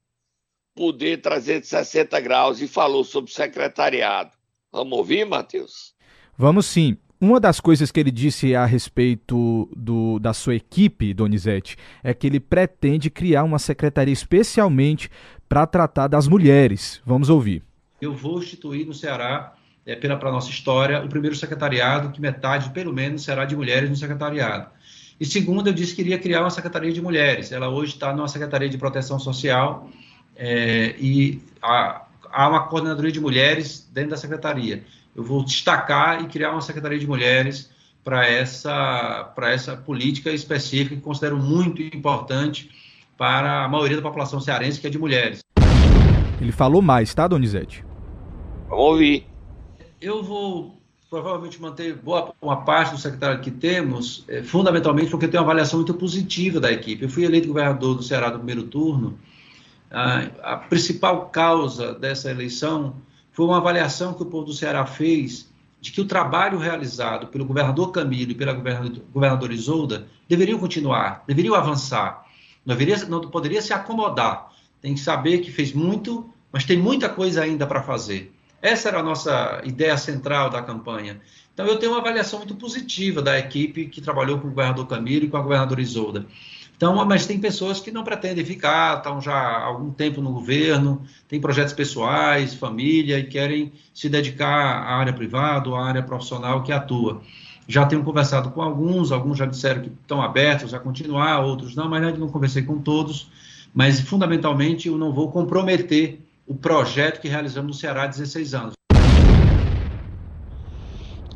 Poder 0.76 1.18
360 1.18 2.20
graus 2.20 2.60
e 2.60 2.66
falou 2.66 3.04
sobre 3.04 3.30
secretariado. 3.30 4.32
Vamos 4.72 4.98
ouvir, 4.98 5.24
Matheus? 5.24 5.94
Vamos 6.36 6.66
sim. 6.66 6.98
Uma 7.24 7.40
das 7.40 7.58
coisas 7.58 7.90
que 7.90 7.98
ele 7.98 8.10
disse 8.10 8.54
a 8.54 8.66
respeito 8.66 9.66
do, 9.74 10.18
da 10.18 10.34
sua 10.34 10.56
equipe, 10.56 11.14
Donizete, 11.14 11.74
é 12.02 12.12
que 12.12 12.26
ele 12.26 12.38
pretende 12.38 13.08
criar 13.08 13.44
uma 13.44 13.58
secretaria 13.58 14.12
especialmente 14.12 15.10
para 15.48 15.66
tratar 15.66 16.06
das 16.06 16.28
mulheres. 16.28 17.00
Vamos 17.02 17.30
ouvir. 17.30 17.62
Eu 17.98 18.12
vou 18.12 18.40
instituir 18.40 18.86
no 18.86 18.92
Ceará, 18.92 19.54
é, 19.86 19.96
pela 19.96 20.18
para 20.18 20.30
nossa 20.30 20.50
história, 20.50 21.02
o 21.02 21.08
primeiro 21.08 21.34
secretariado, 21.34 22.10
que 22.10 22.20
metade, 22.20 22.68
pelo 22.74 22.92
menos, 22.92 23.24
será 23.24 23.46
de 23.46 23.56
mulheres 23.56 23.88
no 23.88 23.96
secretariado. 23.96 24.68
E 25.18 25.24
segundo, 25.24 25.68
eu 25.68 25.72
disse 25.72 25.94
que 25.94 26.02
iria 26.02 26.18
criar 26.18 26.42
uma 26.42 26.50
secretaria 26.50 26.92
de 26.92 27.00
mulheres. 27.00 27.52
Ela 27.52 27.70
hoje 27.70 27.94
está 27.94 28.12
numa 28.12 28.28
secretaria 28.28 28.68
de 28.68 28.76
proteção 28.76 29.18
social 29.18 29.88
é, 30.36 30.94
e 31.00 31.40
há, 31.62 32.04
há 32.30 32.48
uma 32.50 32.66
coordenadoria 32.66 33.12
de 33.12 33.20
mulheres 33.20 33.88
dentro 33.90 34.10
da 34.10 34.18
secretaria 34.18 34.84
eu 35.14 35.22
vou 35.22 35.44
destacar 35.44 36.22
e 36.22 36.26
criar 36.26 36.52
uma 36.52 36.60
secretaria 36.60 36.98
de 36.98 37.06
mulheres 37.06 37.70
para 38.02 38.26
essa, 38.28 39.32
para 39.34 39.50
essa 39.50 39.76
política 39.76 40.30
específica 40.30 40.94
que 40.94 41.00
considero 41.00 41.36
muito 41.36 41.80
importante 41.82 42.70
para 43.16 43.64
a 43.64 43.68
maioria 43.68 43.96
da 43.96 44.02
população 44.02 44.40
cearense, 44.40 44.80
que 44.80 44.86
é 44.86 44.90
de 44.90 44.98
mulheres. 44.98 45.40
Ele 46.40 46.52
falou 46.52 46.82
mais, 46.82 47.14
tá, 47.14 47.26
Donizete? 47.26 47.84
Vamos 48.68 48.84
ouvir. 48.84 49.26
Eu 50.00 50.22
vou 50.22 50.78
provavelmente 51.08 51.62
manter 51.62 51.94
boa 51.94 52.34
uma 52.42 52.64
parte 52.64 52.90
do 52.90 52.98
secretário 52.98 53.40
que 53.40 53.50
temos, 53.50 54.24
é, 54.28 54.42
fundamentalmente 54.42 55.10
porque 55.10 55.28
tem 55.28 55.38
uma 55.38 55.44
avaliação 55.44 55.78
muito 55.78 55.94
positiva 55.94 56.58
da 56.58 56.72
equipe. 56.72 57.04
Eu 57.04 57.08
fui 57.08 57.24
eleito 57.24 57.48
governador 57.48 57.94
do 57.94 58.02
Ceará 58.02 58.30
no 58.30 58.38
primeiro 58.38 58.64
turno. 58.64 59.16
a 59.90 60.56
principal 60.56 61.26
causa 61.26 61.94
dessa 61.94 62.28
eleição 62.28 62.96
foi 63.34 63.44
uma 63.44 63.56
avaliação 63.56 64.14
que 64.14 64.22
o 64.22 64.26
povo 64.26 64.46
do 64.46 64.54
Ceará 64.54 64.86
fez 64.86 65.52
de 65.80 65.90
que 65.90 66.00
o 66.00 66.04
trabalho 66.04 66.56
realizado 66.56 67.26
pelo 67.26 67.44
governador 67.44 67.90
Camilo 67.90 68.30
e 68.30 68.34
pela 68.34 68.52
governadora 68.52 69.52
Isolda 69.52 70.06
deveriam 70.28 70.56
continuar, 70.56 71.24
deveriam 71.26 71.54
avançar. 71.56 72.24
Não, 72.64 72.76
deveria, 72.76 73.04
não 73.06 73.20
poderia 73.20 73.60
se 73.60 73.72
acomodar. 73.72 74.52
Tem 74.80 74.94
que 74.94 75.00
saber 75.00 75.38
que 75.38 75.50
fez 75.50 75.72
muito, 75.72 76.30
mas 76.52 76.64
tem 76.64 76.78
muita 76.78 77.08
coisa 77.08 77.42
ainda 77.42 77.66
para 77.66 77.82
fazer. 77.82 78.32
Essa 78.62 78.88
era 78.88 79.00
a 79.00 79.02
nossa 79.02 79.60
ideia 79.64 79.96
central 79.98 80.48
da 80.48 80.62
campanha. 80.62 81.20
Então, 81.52 81.66
eu 81.66 81.76
tenho 81.76 81.90
uma 81.92 82.00
avaliação 82.00 82.38
muito 82.38 82.54
positiva 82.54 83.20
da 83.20 83.36
equipe 83.36 83.86
que 83.86 84.00
trabalhou 84.00 84.38
com 84.38 84.46
o 84.46 84.50
governador 84.50 84.86
Camilo 84.86 85.24
e 85.24 85.28
com 85.28 85.36
a 85.36 85.42
governadora 85.42 85.82
Isolda. 85.82 86.24
Então, 86.76 87.04
mas 87.04 87.24
tem 87.24 87.38
pessoas 87.38 87.78
que 87.78 87.92
não 87.92 88.02
pretendem 88.02 88.44
ficar, 88.44 88.98
estão 88.98 89.20
já 89.20 89.32
há 89.32 89.64
algum 89.64 89.92
tempo 89.92 90.20
no 90.20 90.32
governo, 90.32 91.02
têm 91.28 91.40
projetos 91.40 91.72
pessoais, 91.72 92.54
família 92.54 93.18
e 93.18 93.24
querem 93.24 93.72
se 93.94 94.08
dedicar 94.08 94.48
à 94.48 94.96
área 94.96 95.12
privada 95.12 95.70
à 95.70 95.86
área 95.86 96.02
profissional 96.02 96.64
que 96.64 96.72
atua. 96.72 97.22
Já 97.68 97.86
tenho 97.86 98.02
conversado 98.02 98.50
com 98.50 98.60
alguns, 98.60 99.12
alguns 99.12 99.38
já 99.38 99.46
disseram 99.46 99.82
que 99.82 99.88
estão 99.88 100.20
abertos 100.20 100.74
a 100.74 100.80
continuar, 100.80 101.40
outros 101.40 101.76
não, 101.76 101.88
mas 101.88 102.02
ainda 102.02 102.18
não 102.18 102.28
conversei 102.28 102.62
com 102.62 102.78
todos. 102.78 103.30
Mas, 103.72 104.00
fundamentalmente, 104.00 104.88
eu 104.88 104.98
não 104.98 105.12
vou 105.12 105.30
comprometer 105.30 106.20
o 106.46 106.54
projeto 106.54 107.20
que 107.20 107.28
realizamos 107.28 107.68
no 107.68 107.80
Ceará 107.80 108.02
há 108.02 108.06
16 108.08 108.54
anos. 108.54 108.74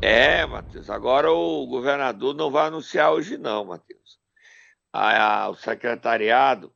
É, 0.01 0.45
Matheus, 0.45 0.89
agora 0.89 1.31
o 1.31 1.65
governador 1.65 2.35
não 2.35 2.51
vai 2.51 2.67
anunciar 2.67 3.11
hoje 3.11 3.37
não, 3.37 3.65
Matheus 3.65 4.18
ao 4.91 5.55
secretariado 5.55 6.73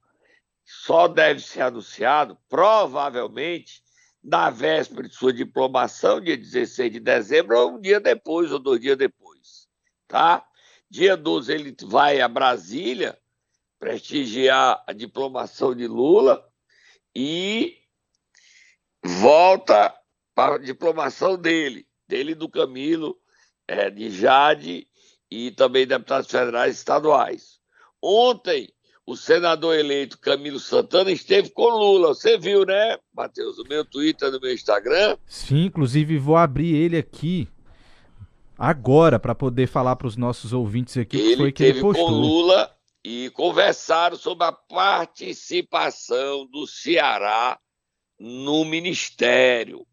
só 0.65 1.07
deve 1.07 1.41
ser 1.41 1.61
anunciado, 1.61 2.37
provavelmente, 2.47 3.83
na 4.23 4.49
véspera 4.49 5.07
de 5.07 5.13
sua 5.13 5.33
diplomação, 5.33 6.21
dia 6.21 6.37
16 6.37 6.93
de 6.93 6.99
dezembro, 6.99 7.59
ou 7.59 7.73
um 7.73 7.81
dia 7.81 7.99
depois, 7.99 8.51
ou 8.51 8.59
dois 8.59 8.79
dias 8.79 8.97
depois. 8.97 9.67
Tá? 10.07 10.45
Dia 10.89 11.17
12 11.17 11.51
ele 11.51 11.75
vai 11.83 12.21
a 12.21 12.27
Brasília 12.27 13.17
prestigiar 13.79 14.81
a 14.87 14.93
diplomação 14.93 15.75
de 15.75 15.87
Lula 15.87 16.47
e 17.13 17.77
volta 19.03 19.93
para 20.33 20.55
a 20.55 20.59
diplomação 20.59 21.37
dele, 21.37 21.85
dele 22.07 22.33
do 22.33 22.47
Camilo, 22.47 23.19
é, 23.67 23.89
de 23.89 24.09
Jade 24.09 24.87
e 25.29 25.51
também 25.51 25.85
deputados 25.85 26.31
federais 26.31 26.75
e 26.75 26.77
estaduais. 26.77 27.62
Ontem, 28.05 28.67
o 29.05 29.15
senador 29.15 29.79
eleito 29.79 30.19
Camilo 30.19 30.59
Santana 30.59 31.09
esteve 31.09 31.49
com 31.51 31.69
Lula. 31.69 32.09
Você 32.09 32.37
viu, 32.37 32.65
né, 32.65 32.97
Matheus? 33.15 33.57
No 33.57 33.63
meu 33.63 33.85
Twitter, 33.85 34.29
no 34.29 34.41
meu 34.41 34.53
Instagram. 34.53 35.17
Sim, 35.25 35.67
inclusive 35.67 36.17
vou 36.17 36.35
abrir 36.35 36.75
ele 36.75 36.97
aqui 36.97 37.47
agora 38.59 39.17
para 39.17 39.33
poder 39.33 39.67
falar 39.67 39.95
para 39.95 40.07
os 40.07 40.17
nossos 40.17 40.51
ouvintes 40.51 40.97
aqui 40.97 41.17
ele 41.17 41.29
que 41.29 41.37
foi 41.37 41.51
que 41.53 41.63
ele 41.63 41.79
postou. 41.79 42.07
com 42.07 42.11
Lula 42.11 42.69
e 43.05 43.29
conversaram 43.29 44.17
sobre 44.17 44.47
a 44.47 44.51
participação 44.51 46.45
do 46.47 46.67
Ceará 46.67 47.57
no 48.19 48.65
ministério. 48.65 49.87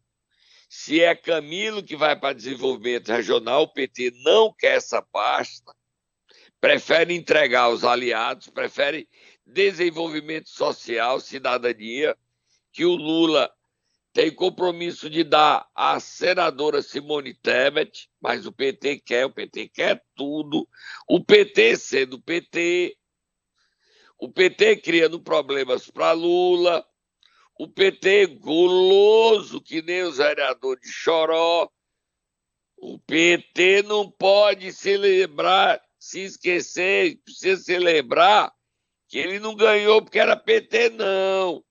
Se 0.69 1.01
é 1.01 1.15
Camilo 1.15 1.81
que 1.81 1.95
vai 1.95 2.17
para 2.17 2.35
desenvolvimento 2.35 3.07
regional, 3.07 3.63
o 3.63 3.73
PT 3.73 4.11
não 4.25 4.53
quer 4.53 4.75
essa 4.75 5.01
pasta 5.01 5.73
prefere 6.61 7.15
entregar 7.15 7.63
aos 7.63 7.83
aliados, 7.83 8.47
prefere 8.47 9.09
desenvolvimento 9.45 10.47
social, 10.47 11.19
cidadania, 11.19 12.15
que 12.71 12.85
o 12.85 12.95
Lula 12.95 13.51
tem 14.13 14.33
compromisso 14.33 15.09
de 15.09 15.23
dar 15.23 15.67
à 15.73 15.99
senadora 15.99 16.81
Simone 16.81 17.33
Tebet, 17.33 18.09
mas 18.21 18.45
o 18.45 18.51
PT 18.51 18.99
quer, 18.99 19.25
o 19.25 19.31
PT 19.31 19.69
quer 19.69 20.03
tudo. 20.15 20.67
O 21.07 21.23
PT 21.23 21.77
sendo 21.77 22.17
o 22.17 22.21
PT, 22.21 22.95
o 24.19 24.29
PT 24.29 24.77
criando 24.77 25.19
problemas 25.19 25.89
para 25.89 26.11
Lula, 26.11 26.85
o 27.57 27.67
PT 27.67 28.27
guloso, 28.27 29.61
que 29.61 29.81
nem 29.81 30.03
os 30.03 30.17
vereadores 30.17 30.81
de 30.81 30.91
Choró. 30.91 31.69
O 32.77 32.99
PT 32.99 33.83
não 33.83 34.11
pode 34.11 34.73
se 34.73 34.97
lembrar 34.97 35.81
se 36.01 36.21
esquecer, 36.21 37.19
precisa 37.23 37.61
se 37.61 37.77
lembrar 37.77 38.51
que 39.07 39.19
ele 39.19 39.39
não 39.39 39.55
ganhou 39.55 40.01
porque 40.01 40.17
era 40.17 40.35
PT, 40.35 40.89
não. 40.89 41.63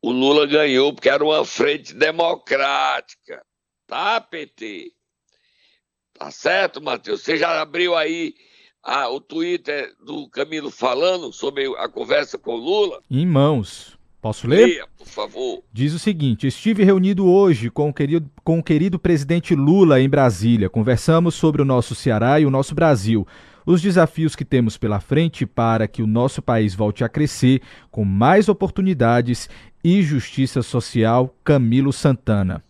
O 0.00 0.10
Lula 0.10 0.46
ganhou 0.46 0.94
porque 0.94 1.10
era 1.10 1.22
uma 1.22 1.44
frente 1.44 1.92
democrática. 1.92 3.44
Tá, 3.86 4.18
PT? 4.22 4.90
Tá 6.14 6.30
certo, 6.30 6.80
Matheus? 6.80 7.20
Você 7.20 7.36
já 7.36 7.60
abriu 7.60 7.94
aí 7.94 8.34
a, 8.82 9.06
o 9.10 9.20
Twitter 9.20 9.94
do 10.02 10.30
Camilo 10.30 10.70
falando 10.70 11.30
sobre 11.30 11.66
a 11.76 11.90
conversa 11.90 12.38
com 12.38 12.54
o 12.54 12.56
Lula? 12.56 13.02
Em 13.10 13.26
mãos. 13.26 13.98
Posso 14.22 14.46
ler? 14.46 14.66
Leia, 14.66 14.86
por 14.96 15.08
favor. 15.08 15.64
Diz 15.72 15.92
o 15.92 15.98
seguinte: 15.98 16.46
Estive 16.46 16.84
reunido 16.84 17.26
hoje 17.26 17.68
com 17.68 17.88
o, 17.88 17.92
querido, 17.92 18.30
com 18.44 18.60
o 18.60 18.62
querido 18.62 18.96
presidente 18.96 19.52
Lula 19.52 20.00
em 20.00 20.08
Brasília. 20.08 20.70
Conversamos 20.70 21.34
sobre 21.34 21.60
o 21.60 21.64
nosso 21.64 21.92
Ceará 21.92 22.38
e 22.38 22.46
o 22.46 22.50
nosso 22.50 22.72
Brasil. 22.72 23.26
Os 23.66 23.82
desafios 23.82 24.36
que 24.36 24.44
temos 24.44 24.78
pela 24.78 25.00
frente 25.00 25.44
para 25.44 25.88
que 25.88 26.04
o 26.04 26.06
nosso 26.06 26.40
país 26.40 26.72
volte 26.72 27.02
a 27.02 27.08
crescer 27.08 27.60
com 27.90 28.04
mais 28.04 28.48
oportunidades 28.48 29.50
e 29.82 30.00
justiça 30.02 30.62
social. 30.62 31.34
Camilo 31.42 31.92
Santana. 31.92 32.62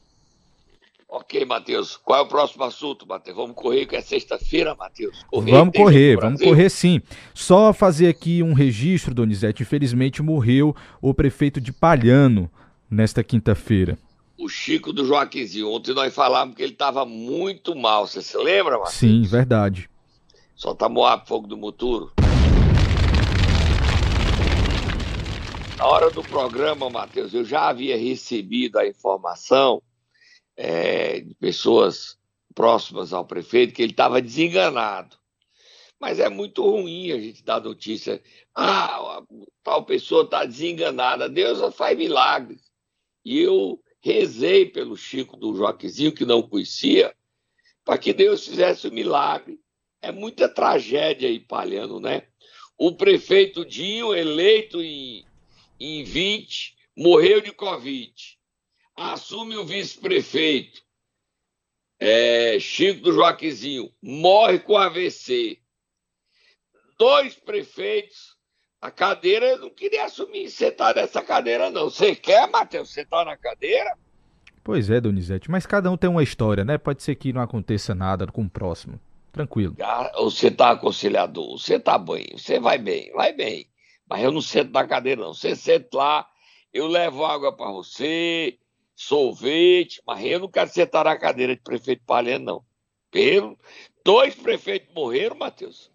Ok, 1.15 1.45
Matheus. 1.45 1.99
Qual 1.99 2.21
é 2.21 2.23
o 2.23 2.27
próximo 2.27 2.65
assunto, 2.65 3.07
Matheus? 3.07 3.37
Vamos 3.37 3.55
correr, 3.55 3.85
que 3.85 3.95
é 3.95 4.01
sexta-feira, 4.01 4.75
Matheus. 4.75 5.23
Vamos 5.31 5.77
correr, 5.77 6.17
vamos 6.17 6.41
correr 6.41 6.71
sim. 6.71 7.03
Só 7.35 7.71
fazer 7.75 8.09
aqui 8.09 8.43
um 8.43 8.55
registro, 8.55 9.15
Donizete. 9.15 9.63
Infelizmente 9.63 10.23
morreu 10.23 10.75
o 11.03 11.13
prefeito 11.13 11.61
de 11.61 11.71
Palhano 11.71 12.51
nesta 12.91 13.23
quinta-feira. 13.23 13.99
O 14.39 14.49
Chico 14.49 14.91
do 14.91 15.05
Joaquimzinho. 15.05 15.71
Ontem 15.71 15.93
nós 15.93 16.15
falamos 16.15 16.57
que 16.57 16.63
ele 16.63 16.73
estava 16.73 17.05
muito 17.05 17.77
mal. 17.77 18.07
Você 18.07 18.23
se 18.23 18.39
lembra, 18.39 18.79
Matheus? 18.79 18.95
Sim, 18.95 19.21
verdade. 19.25 19.91
Só 20.57 20.75
tá 20.75 20.89
Moab, 20.89 21.29
fogo 21.29 21.47
do 21.47 21.59
Muturo. 21.59 22.11
Na 25.77 25.87
hora 25.87 26.11
do 26.11 26.23
programa, 26.23 26.89
Matheus, 26.89 27.35
eu 27.35 27.45
já 27.45 27.69
havia 27.69 27.99
recebido 27.99 28.79
a 28.79 28.87
informação 28.87 29.83
é, 30.65 31.19
de 31.19 31.35
pessoas 31.35 32.17
próximas 32.55 33.13
ao 33.13 33.27
prefeito 33.27 33.75
que 33.75 33.83
ele 33.83 33.91
estava 33.91 34.23
desenganado. 34.23 35.17
Mas 35.99 36.21
é 36.21 36.29
muito 36.29 36.63
ruim 36.63 37.11
a 37.11 37.19
gente 37.19 37.43
dar 37.43 37.61
notícia. 37.61 38.23
Ah, 38.55 39.21
tal 39.65 39.85
pessoa 39.85 40.23
está 40.23 40.45
desenganada. 40.45 41.29
Deus 41.29 41.75
faz 41.75 41.99
milagres. 41.99 42.71
E 43.25 43.41
eu 43.41 43.83
rezei 44.01 44.65
pelo 44.65 44.97
Chico 44.97 45.37
do 45.37 45.53
Joaquizinho, 45.57 46.15
que 46.15 46.25
não 46.25 46.43
conhecia, 46.43 47.13
para 47.85 47.99
que 47.99 48.13
Deus 48.13 48.47
fizesse 48.47 48.87
o 48.87 48.91
um 48.91 48.95
milagre. 48.95 49.59
É 50.01 50.13
muita 50.13 50.49
tragédia 50.49 51.29
aí, 51.29 51.41
Palhano, 51.41 51.99
né? 51.99 52.23
O 52.79 52.95
prefeito 52.95 53.65
Dinho, 53.65 54.15
eleito 54.15 54.81
em, 54.81 55.25
em 55.81 56.05
20, 56.05 56.77
morreu 56.97 57.41
de 57.41 57.51
Covid. 57.51 58.39
Assume 58.97 59.57
o 59.57 59.65
vice-prefeito, 59.65 60.83
é, 61.99 62.59
Chico 62.59 63.03
do 63.03 63.13
Joaquizinho, 63.13 63.91
morre 64.03 64.59
com 64.59 64.77
AVC. 64.77 65.59
Dois 66.99 67.35
prefeitos, 67.35 68.37
a 68.81 68.91
cadeira, 68.91 69.57
não 69.57 69.71
queria 69.71 70.05
assumir 70.05 70.51
sentar 70.51 70.95
nessa 70.95 71.23
cadeira, 71.23 71.71
não. 71.71 71.85
Você 71.85 72.15
quer, 72.15 72.51
Matheus, 72.51 72.93
sentar 72.93 73.25
na 73.25 73.37
cadeira? 73.37 73.97
Pois 74.65 74.91
é, 74.91 75.01
Donizete, 75.01 75.51
mas 75.51 75.67
cada 75.67 75.91
um 75.91 75.97
tem 75.97 76.11
uma 76.11 76.23
história, 76.23 76.65
né? 76.65 76.79
Pode 76.79 77.03
ser 77.03 77.15
que 77.17 77.33
não 77.33 77.41
aconteça 77.41 77.95
nada 77.95 78.27
com 78.27 78.43
o 78.43 78.51
próximo. 78.51 79.01
Tranquilo. 79.33 79.77
Você 80.15 80.51
tá 80.51 80.71
aconselhador, 80.71 81.59
você 81.59 81.81
tá 81.81 81.97
bem, 81.97 82.27
você 82.33 82.61
vai 82.61 82.79
bem, 82.79 83.11
vai 83.13 83.33
bem. 83.33 83.67
Mas 84.09 84.23
eu 84.23 84.31
não 84.31 84.43
sento 84.43 84.71
na 84.71 84.87
cadeira, 84.87 85.23
não. 85.23 85.33
Você 85.33 85.57
senta 85.57 85.97
lá, 85.97 86.29
eu 86.73 86.87
levo 86.87 87.25
água 87.25 87.57
para 87.57 87.71
você, 87.71 88.59
sorvete, 88.95 90.03
mas 90.07 90.25
eu 90.25 90.41
não 90.41 90.49
quero 90.49 90.71
sentar 90.71 91.05
na 91.05 91.17
cadeira 91.17 91.55
de 91.55 91.63
prefeito 91.63 92.05
Palhano, 92.05 92.45
não. 92.45 92.65
Pelo, 93.11 93.59
dois 94.05 94.35
prefeitos 94.35 94.95
morreram, 94.95 95.37
Matheus, 95.37 95.91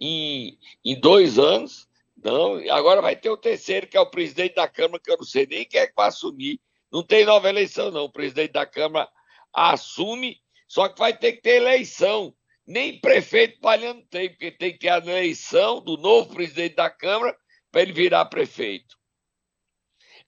em, 0.00 0.58
em 0.84 0.98
dois 0.98 1.38
anos. 1.38 1.88
Não, 2.22 2.56
agora 2.70 3.00
vai 3.00 3.16
ter 3.16 3.30
o 3.30 3.36
terceiro, 3.36 3.86
que 3.86 3.96
é 3.96 4.00
o 4.00 4.10
presidente 4.10 4.56
da 4.56 4.68
Câmara, 4.68 5.00
que 5.02 5.10
eu 5.10 5.16
não 5.16 5.24
sei 5.24 5.46
nem 5.46 5.64
quem 5.64 5.80
é 5.80 5.86
que 5.86 5.94
vai 5.96 6.08
assumir 6.08 6.60
não 6.90 7.02
tem 7.04 7.24
nova 7.24 7.48
eleição, 7.48 7.90
não. 7.90 8.04
O 8.04 8.12
presidente 8.12 8.52
da 8.52 8.66
Câmara 8.66 9.08
assume, 9.52 10.40
só 10.66 10.88
que 10.88 10.98
vai 10.98 11.16
ter 11.16 11.34
que 11.34 11.42
ter 11.42 11.56
eleição. 11.56 12.34
Nem 12.66 13.00
prefeito 13.00 13.60
Palhano 13.60 14.02
tem, 14.10 14.28
porque 14.28 14.50
tem 14.50 14.72
que 14.72 14.78
ter 14.78 14.88
a 14.88 14.98
eleição 14.98 15.80
do 15.80 15.96
novo 15.96 16.34
presidente 16.34 16.76
da 16.76 16.90
Câmara 16.90 17.36
para 17.70 17.82
ele 17.82 17.92
virar 17.92 18.24
prefeito. 18.26 18.98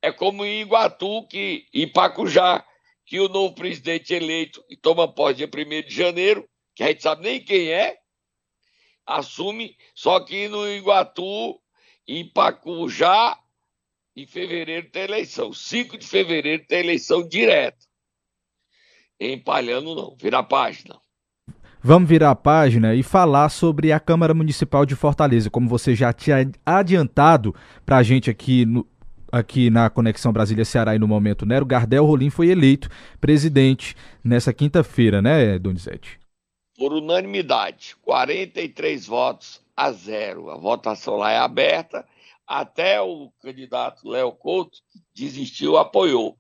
É 0.02 0.10
como 0.10 0.44
em 0.44 0.62
Iguatu 0.62 1.26
e 1.32 1.86
Pacujá, 1.86 2.64
que 3.06 3.20
o 3.20 3.28
novo 3.28 3.54
presidente 3.54 4.12
eleito 4.12 4.62
e 4.68 4.76
toma 4.76 5.12
posse 5.12 5.36
dia 5.36 5.46
1 5.48 5.88
de 5.88 5.94
janeiro, 5.94 6.48
que 6.74 6.82
a 6.82 6.88
gente 6.88 7.02
sabe 7.02 7.22
nem 7.22 7.44
quem 7.44 7.70
é, 7.72 7.96
assume, 9.06 9.76
só 9.94 10.20
que 10.20 10.48
no 10.48 10.68
Iguatu, 10.68 11.60
em 12.06 12.28
Pacujá, 12.28 13.38
em 14.16 14.26
fevereiro 14.26 14.90
tem 14.90 15.04
eleição. 15.04 15.52
5 15.52 15.96
de 15.96 16.06
fevereiro 16.06 16.64
tem 16.66 16.80
eleição 16.80 17.26
direta. 17.26 17.78
Em 19.18 19.38
Palhano, 19.38 19.94
não. 19.94 20.16
Vira 20.20 20.38
a 20.38 20.42
página. 20.42 21.00
Vamos 21.84 22.08
virar 22.08 22.30
a 22.30 22.36
página 22.36 22.94
e 22.94 23.02
falar 23.02 23.48
sobre 23.48 23.90
a 23.90 23.98
Câmara 23.98 24.32
Municipal 24.32 24.86
de 24.86 24.94
Fortaleza. 24.94 25.50
Como 25.50 25.68
você 25.68 25.96
já 25.96 26.12
tinha 26.12 26.48
adiantado 26.64 27.54
para 27.84 27.96
a 27.96 28.02
gente 28.04 28.30
aqui, 28.30 28.64
no, 28.64 28.86
aqui 29.32 29.70
na 29.70 29.88
Conexão 29.88 30.32
Brasília-Ceará 30.32 30.94
e 30.94 30.98
no 30.98 31.08
Momento 31.08 31.46
Nero, 31.46 31.64
Gardel 31.64 32.04
Rolim 32.04 32.28
foi 32.28 32.48
eleito 32.48 32.90
presidente 33.18 33.96
nessa 34.22 34.52
quinta-feira, 34.52 35.22
né, 35.22 35.58
Donizete? 35.58 36.20
Por 36.76 36.92
unanimidade, 36.92 37.96
43 38.02 39.06
votos 39.06 39.62
a 39.74 39.90
zero. 39.90 40.50
A 40.50 40.56
votação 40.56 41.16
lá 41.16 41.32
é 41.32 41.38
aberta 41.38 42.06
até 42.46 43.00
o 43.00 43.30
candidato 43.40 44.08
Léo 44.08 44.32
Couto 44.32 44.78
desistiu, 45.14 45.78
apoiou. 45.78 46.36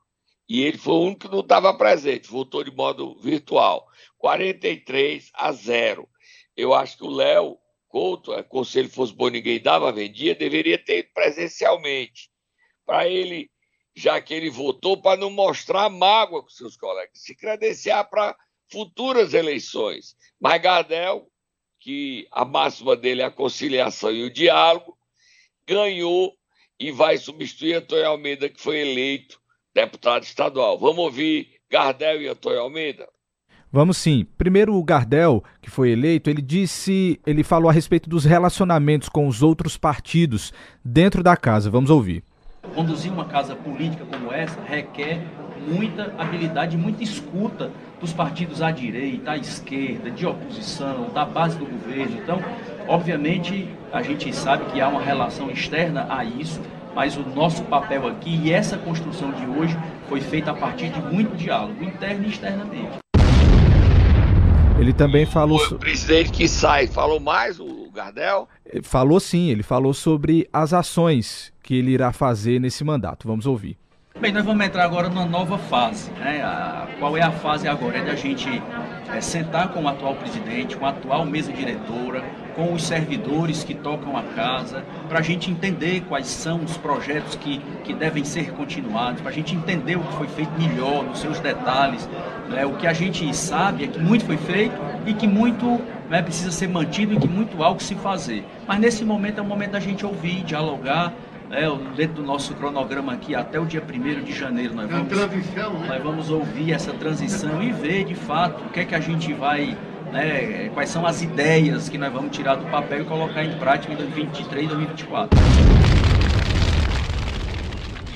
E 0.48 0.62
ele 0.62 0.76
foi 0.76 0.92
o 0.92 1.00
único 1.00 1.28
que 1.28 1.34
não 1.34 1.40
estava 1.40 1.72
presente, 1.72 2.28
votou 2.28 2.62
de 2.62 2.70
modo 2.70 3.18
virtual. 3.20 3.86
43 4.18 5.30
a 5.32 5.50
0. 5.52 6.06
Eu 6.56 6.74
acho 6.74 6.98
que 6.98 7.04
o 7.04 7.10
Léo 7.10 7.56
Couto, 7.88 8.32
é, 8.34 8.42
como 8.42 8.64
se 8.64 8.78
ele 8.78 8.88
fosse 8.88 9.14
bom 9.14 9.28
ninguém 9.28 9.60
dava, 9.60 9.92
vendia, 9.92 10.34
deveria 10.34 10.78
ter 10.78 11.10
presencialmente. 11.14 12.31
Para 12.92 13.08
ele, 13.08 13.50
já 13.96 14.20
que 14.20 14.34
ele 14.34 14.50
votou, 14.50 15.00
para 15.00 15.18
não 15.18 15.30
mostrar 15.30 15.88
mágoa 15.88 16.42
com 16.42 16.50
seus 16.50 16.76
colegas, 16.76 17.12
se 17.14 17.34
credenciar 17.34 18.06
para 18.10 18.36
futuras 18.70 19.32
eleições. 19.32 20.14
Mas 20.38 20.60
Gardel, 20.60 21.26
que 21.80 22.28
a 22.30 22.44
máxima 22.44 22.94
dele 22.94 23.22
é 23.22 23.24
a 23.24 23.30
conciliação 23.30 24.12
e 24.12 24.24
o 24.24 24.30
diálogo, 24.30 24.94
ganhou 25.66 26.34
e 26.78 26.92
vai 26.92 27.16
substituir 27.16 27.76
Antônio 27.76 28.08
Almeida, 28.08 28.46
que 28.46 28.60
foi 28.60 28.76
eleito 28.76 29.40
deputado 29.74 30.24
estadual. 30.24 30.78
Vamos 30.78 30.98
ouvir 30.98 31.48
Gardel 31.70 32.20
e 32.20 32.28
Antônio 32.28 32.60
Almeida? 32.60 33.08
Vamos 33.72 33.96
sim. 33.96 34.26
Primeiro 34.36 34.74
o 34.74 34.84
Gardel, 34.84 35.42
que 35.62 35.70
foi 35.70 35.92
eleito, 35.92 36.28
ele 36.28 36.42
disse, 36.42 37.18
ele 37.26 37.42
falou 37.42 37.70
a 37.70 37.72
respeito 37.72 38.10
dos 38.10 38.26
relacionamentos 38.26 39.08
com 39.08 39.26
os 39.26 39.42
outros 39.42 39.78
partidos 39.78 40.52
dentro 40.84 41.22
da 41.22 41.38
casa. 41.38 41.70
Vamos 41.70 41.88
ouvir. 41.88 42.22
Conduzir 42.74 43.12
uma 43.12 43.26
casa 43.26 43.54
política 43.54 44.04
como 44.04 44.32
essa 44.32 44.58
requer 44.62 45.20
muita 45.66 46.12
habilidade, 46.18 46.76
muita 46.76 47.02
escuta 47.02 47.70
dos 48.00 48.12
partidos 48.12 48.62
à 48.62 48.70
direita, 48.70 49.32
à 49.32 49.36
esquerda, 49.36 50.10
de 50.10 50.26
oposição, 50.26 51.10
da 51.12 51.24
base 51.24 51.58
do 51.58 51.66
governo. 51.66 52.16
Então, 52.18 52.40
obviamente, 52.88 53.68
a 53.92 54.02
gente 54.02 54.34
sabe 54.34 54.64
que 54.72 54.80
há 54.80 54.88
uma 54.88 55.02
relação 55.02 55.50
externa 55.50 56.06
a 56.08 56.24
isso, 56.24 56.60
mas 56.94 57.16
o 57.16 57.22
nosso 57.22 57.62
papel 57.64 58.06
aqui 58.06 58.40
e 58.42 58.52
essa 58.52 58.76
construção 58.78 59.30
de 59.32 59.46
hoje 59.46 59.76
foi 60.08 60.20
feita 60.20 60.50
a 60.50 60.54
partir 60.54 60.88
de 60.88 61.00
muito 61.00 61.36
diálogo, 61.36 61.82
interno 61.84 62.24
e 62.24 62.28
externamente. 62.28 62.98
Ele 64.78 64.92
também 64.92 65.24
falou. 65.24 65.58
O 65.58 65.78
presidente 65.78 66.32
que 66.32 66.48
sai 66.48 66.86
falou 66.86 67.20
mais, 67.20 67.60
o 67.60 67.81
Gardel? 67.92 68.48
Falou 68.82 69.20
sim, 69.20 69.48
ele 69.48 69.62
falou 69.62 69.92
sobre 69.92 70.48
as 70.52 70.72
ações 70.72 71.52
que 71.62 71.76
ele 71.76 71.92
irá 71.92 72.12
fazer 72.12 72.58
nesse 72.58 72.82
mandato. 72.82 73.28
Vamos 73.28 73.46
ouvir. 73.46 73.76
Bem, 74.20 74.30
nós 74.30 74.44
vamos 74.44 74.64
entrar 74.64 74.84
agora 74.84 75.08
numa 75.08 75.24
nova 75.24 75.58
fase. 75.58 76.10
Né? 76.12 76.42
A, 76.42 76.86
qual 76.98 77.16
é 77.16 77.22
a 77.22 77.32
fase 77.32 77.66
agora? 77.66 77.98
É 77.98 78.04
da 78.04 78.14
gente 78.14 78.62
é, 79.12 79.20
sentar 79.20 79.72
com 79.72 79.82
o 79.82 79.88
atual 79.88 80.14
presidente, 80.14 80.76
com 80.76 80.86
a 80.86 80.90
atual 80.90 81.24
mesa 81.24 81.52
diretora, 81.52 82.22
com 82.54 82.72
os 82.72 82.84
servidores 82.84 83.64
que 83.64 83.74
tocam 83.74 84.16
a 84.16 84.22
casa, 84.22 84.84
para 85.08 85.18
a 85.18 85.22
gente 85.22 85.50
entender 85.50 86.02
quais 86.02 86.26
são 86.26 86.62
os 86.62 86.76
projetos 86.76 87.34
que, 87.36 87.58
que 87.82 87.94
devem 87.94 88.22
ser 88.22 88.52
continuados, 88.52 89.22
para 89.22 89.30
a 89.30 89.34
gente 89.34 89.56
entender 89.56 89.96
o 89.96 90.00
que 90.04 90.12
foi 90.14 90.28
feito 90.28 90.52
melhor, 90.60 91.04
nos 91.04 91.18
seus 91.18 91.40
detalhes. 91.40 92.08
Né? 92.48 92.64
O 92.66 92.76
que 92.76 92.86
a 92.86 92.92
gente 92.92 93.34
sabe 93.34 93.84
é 93.84 93.86
que 93.88 93.98
muito 93.98 94.24
foi 94.24 94.36
feito 94.36 94.76
e 95.06 95.14
que 95.14 95.26
muito 95.26 95.80
né, 96.12 96.20
precisa 96.20 96.50
ser 96.50 96.68
mantido 96.68 97.14
e 97.14 97.16
que 97.16 97.26
muito 97.26 97.62
há 97.62 97.70
o 97.70 97.76
que 97.76 97.82
se 97.82 97.94
fazer. 97.94 98.44
Mas 98.68 98.78
nesse 98.78 99.02
momento 99.02 99.38
é 99.38 99.40
o 99.40 99.46
momento 99.46 99.70
da 99.70 99.80
gente 99.80 100.04
ouvir, 100.04 100.44
dialogar, 100.44 101.10
é, 101.50 101.62
dentro 101.96 102.16
do 102.16 102.22
nosso 102.22 102.54
cronograma 102.54 103.14
aqui, 103.14 103.34
até 103.34 103.58
o 103.58 103.64
dia 103.64 103.82
1 103.82 104.22
de 104.22 104.34
janeiro, 104.34 104.74
nós 104.74 104.90
vamos, 104.90 105.08
transição, 105.08 105.72
né? 105.72 105.88
nós 105.88 106.02
vamos 106.02 106.28
ouvir 106.28 106.74
essa 106.74 106.92
transição 106.92 107.62
e 107.62 107.72
ver 107.72 108.04
de 108.04 108.14
fato 108.14 108.62
o 108.62 108.68
que 108.68 108.80
é 108.80 108.84
que 108.84 108.94
a 108.94 109.00
gente 109.00 109.32
vai, 109.32 109.74
né, 110.12 110.68
quais 110.74 110.90
são 110.90 111.06
as 111.06 111.22
ideias 111.22 111.88
que 111.88 111.96
nós 111.96 112.12
vamos 112.12 112.36
tirar 112.36 112.56
do 112.56 112.66
papel 112.66 113.00
e 113.00 113.04
colocar 113.06 113.42
em 113.42 113.56
prática 113.56 113.94
em 113.94 113.96
2023 113.96 114.64
e 114.64 114.68
2024. 114.68 115.38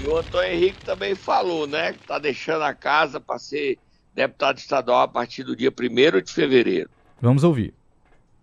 E 0.02 0.06
o 0.06 0.18
Antônio 0.18 0.52
Henrique 0.52 0.84
também 0.84 1.14
falou, 1.14 1.66
né, 1.66 1.94
que 1.94 2.00
está 2.00 2.18
deixando 2.18 2.62
a 2.62 2.74
casa 2.74 3.18
para 3.18 3.38
ser 3.38 3.78
deputado 4.14 4.58
estadual 4.58 5.00
a 5.00 5.08
partir 5.08 5.44
do 5.44 5.56
dia 5.56 5.70
1 5.70 6.20
de 6.20 6.30
fevereiro. 6.34 6.90
Vamos 7.22 7.42
ouvir. 7.42 7.72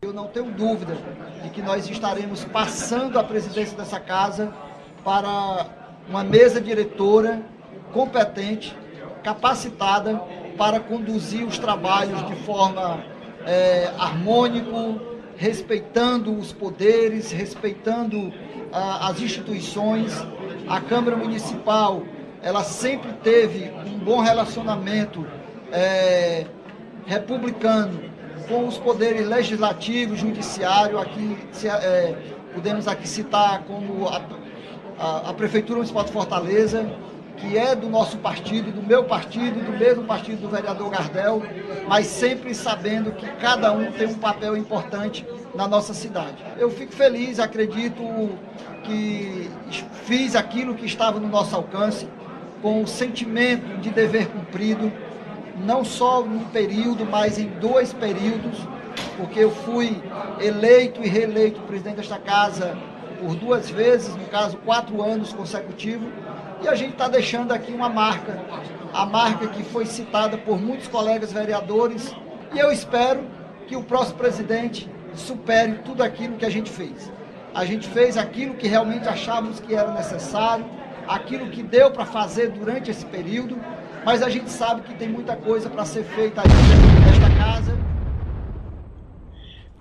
Eu 0.04 0.12
não 0.12 0.28
tenho 0.28 0.52
dúvida 0.52 0.98
de 1.42 1.50
que 1.50 1.62
nós 1.62 1.89
estaremos 1.89 2.44
passando 2.44 3.18
a 3.18 3.24
presidência 3.24 3.78
dessa 3.78 4.02
casa 4.02 4.54
para 5.02 5.66
uma 6.10 6.26
mesa 6.26 6.60
diretora 6.60 7.42
competente, 7.94 8.76
capacitada 9.24 10.22
para 10.58 10.82
conduzir 10.82 11.48
os 11.48 11.58
trabalhos 11.58 12.22
de 12.28 12.36
forma 12.44 13.02
é, 13.46 13.94
harmônico, 13.98 15.00
respeitando 15.38 16.38
os 16.38 16.52
poderes, 16.52 17.32
respeitando 17.32 18.34
as 18.74 19.22
instituições. 19.22 20.12
A 20.68 20.82
Câmara 20.82 21.16
Municipal, 21.16 22.04
ela 22.42 22.66
sempre 22.66 23.13
teve 23.24 23.72
um 23.86 24.00
bom 24.00 24.20
relacionamento 24.20 25.26
é, 25.72 26.46
republicano 27.06 28.12
com 28.48 28.68
os 28.68 28.78
poderes 28.78 29.28
legislativo, 29.28 30.16
judiciário. 30.16 31.00
Aqui 31.00 31.38
é, 31.66 32.16
podemos 32.54 32.88
aqui 32.88 33.08
citar 33.08 33.64
como 33.64 34.08
a, 34.08 34.22
a, 35.00 35.30
a 35.30 35.34
Prefeitura 35.34 35.78
Municipal 35.78 36.04
de 36.04 36.12
Fortaleza, 36.12 36.86
que 37.38 37.58
é 37.58 37.76
do 37.76 37.90
nosso 37.90 38.18
partido, 38.18 38.72
do 38.72 38.82
meu 38.82 39.04
partido, 39.04 39.60
do 39.60 39.78
mesmo 39.78 40.04
partido 40.04 40.42
do 40.42 40.50
vereador 40.50 40.90
Gardel, 40.90 41.42
mas 41.88 42.08
sempre 42.08 42.54
sabendo 42.54 43.12
que 43.12 43.26
cada 43.38 43.72
um 43.72 43.92
tem 43.92 44.08
um 44.08 44.16
papel 44.16 44.56
importante 44.56 45.26
na 45.56 45.68
nossa 45.68 45.94
cidade. 45.94 46.38
Eu 46.58 46.70
fico 46.70 46.94
feliz, 46.94 47.40
acredito 47.40 48.02
que 48.84 49.50
fiz 50.06 50.36
aquilo 50.36 50.76
que 50.76 50.86
estava 50.86 51.20
no 51.20 51.28
nosso 51.28 51.56
alcance, 51.56 52.08
com 52.62 52.82
o 52.82 52.88
sentimento 52.88 53.78
de 53.82 53.90
dever 53.90 54.28
cumprido, 54.28 54.92
não 55.56 55.84
só 55.84 56.22
num 56.22 56.46
período, 56.46 57.06
mas 57.06 57.38
em 57.38 57.48
dois 57.60 57.94
períodos, 57.94 58.58
porque 59.18 59.39
eu 59.39 59.52
fui 59.52 60.02
eleito 60.39 61.04
e 61.04 61.08
reeleito 61.08 61.62
presidente 61.62 61.98
desta 61.98 62.18
casa 62.18 62.78
por 63.20 63.36
duas 63.36 63.70
vezes, 63.70 64.16
no 64.16 64.26
caso, 64.26 64.58
quatro 64.58 65.02
anos 65.02 65.32
consecutivos, 65.32 66.08
e 66.62 66.68
a 66.68 66.76
gente 66.76 66.94
está 66.94 67.08
deixando 67.08 67.52
aqui 67.52 67.72
uma 67.72 67.89
marca, 67.89 68.39
a 68.94 69.06
marca 69.06 69.48
que 69.48 69.63
foi 69.63 69.86
citada 69.86 70.38
por 70.38 70.60
muitos 70.60 70.88
colegas 70.88 71.32
vereadores, 71.32 72.13
e 72.54 72.60
eu 72.60 72.72
espero 72.72 73.22
que 73.68 73.76
o 73.76 73.84
próximo 73.84 74.18
presidente 74.18 74.89
supere 75.16 75.80
tudo 75.86 76.04
aquilo 76.04 76.36
que 76.36 76.46
a 76.46 76.50
gente 76.50 76.70
fez. 76.70 77.12
A 77.54 77.66
gente 77.66 77.88
fez 77.88 78.18
aquilo 78.18 78.56
que 78.56 78.68
realmente 78.68 79.08
achávamos 79.08 79.60
que 79.60 79.76
era 79.76 79.92
necessário, 79.92 80.66
aquilo 81.08 81.50
que 81.50 81.62
deu 81.62 81.92
para 81.92 82.06
fazer 82.06 82.50
durante 82.50 82.89
esse 82.89 83.06
período, 83.06 83.58
mas 84.06 84.22
a 84.22 84.30
gente 84.30 84.50
sabe 84.50 84.82
que 84.82 84.94
tem 84.96 85.10
muita 85.10 85.36
coisa 85.36 85.70
para 85.70 85.86
ser 85.86 86.04
feita 86.04 86.42
ainda 86.42 87.06
nesta 87.06 87.38
casa. 87.38 87.94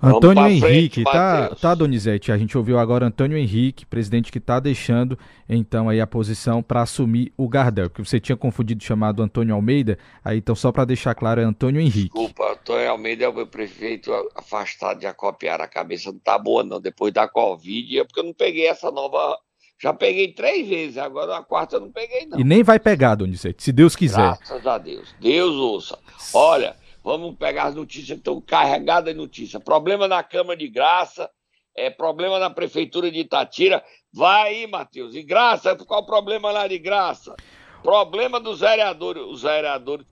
Antônio 0.05 0.45
Henrique, 0.45 1.01
frente, 1.01 1.03
tá, 1.05 1.55
tá, 1.55 1.73
Donizete? 1.73 2.29
A 2.29 2.37
gente 2.37 2.57
ouviu 2.57 2.77
agora 2.77 3.05
Antônio 3.05 3.37
Henrique, 3.37 3.85
presidente 3.85 4.33
que 4.33 4.37
está 4.37 4.59
deixando 4.59 5.17
então 5.47 5.87
aí 5.87 6.01
a 6.01 6.07
posição 6.07 6.61
para 6.61 6.81
assumir 6.81 7.31
o 7.37 7.47
Gardel, 7.47 7.89
que 7.89 8.03
você 8.03 8.19
tinha 8.19 8.35
confundido 8.35 8.83
chamado 8.83 9.23
Antônio 9.23 9.55
Almeida, 9.55 9.97
aí 10.21 10.39
então 10.39 10.55
só 10.55 10.73
para 10.73 10.83
deixar 10.83 11.15
claro 11.15 11.39
é 11.39 11.45
Antônio 11.45 11.79
Henrique. 11.79 12.13
Desculpa, 12.13 12.51
Antônio 12.51 12.91
Almeida 12.91 13.23
é 13.23 13.29
o 13.29 13.33
meu 13.33 13.47
prefeito 13.47 14.11
afastado 14.35 14.99
de 14.99 15.07
acopiar 15.07 15.61
a 15.61 15.69
cabeça, 15.69 16.11
não 16.11 16.19
tá 16.19 16.37
boa 16.37 16.65
não, 16.65 16.81
depois 16.81 17.13
da 17.13 17.25
Covid, 17.25 17.99
é 17.99 18.03
porque 18.03 18.19
eu 18.19 18.25
não 18.25 18.33
peguei 18.33 18.67
essa 18.67 18.91
nova, 18.91 19.37
já 19.83 19.93
peguei 19.93 20.33
três 20.33 20.67
vezes, 20.67 20.97
agora 20.97 21.37
a 21.37 21.43
quarta 21.43 21.75
eu 21.75 21.81
não 21.81 21.91
peguei 21.91 22.25
não. 22.25 22.39
E 22.39 22.43
nem 22.43 22.63
vai 22.63 22.79
pegar, 22.79 23.15
Donizete, 23.15 23.61
se 23.61 23.71
Deus 23.71 23.95
quiser. 23.95 24.37
Graças 24.37 24.65
a 24.65 24.77
Deus, 24.77 25.15
Deus 25.19 25.55
ouça. 25.55 25.99
Olha... 26.33 26.75
Vamos 27.03 27.35
pegar 27.35 27.65
as 27.65 27.75
notícias 27.75 28.07
que 28.07 28.21
estão 28.21 28.39
carregadas 28.39 29.13
de 29.13 29.19
notícia. 29.19 29.59
Problema 29.59 30.07
na 30.07 30.23
Câmara 30.23 30.57
de 30.57 30.69
Graça, 30.69 31.29
é, 31.75 31.89
problema 31.89 32.39
na 32.39 32.49
Prefeitura 32.49 33.11
de 33.11 33.19
Itatira. 33.19 33.83
Vai 34.13 34.53
aí, 34.53 34.67
Matheus. 34.67 35.13
E 35.13 35.21
Graça, 35.21 35.75
qual 35.75 36.01
o 36.01 36.05
problema 36.05 36.49
lá 36.49 36.65
de 36.65 36.79
Graça? 36.79 37.35
Problema 37.81 38.39
dos 38.39 38.61
vereadores. 38.61 39.21
Os 39.23 39.41
vereadores, 39.41 40.05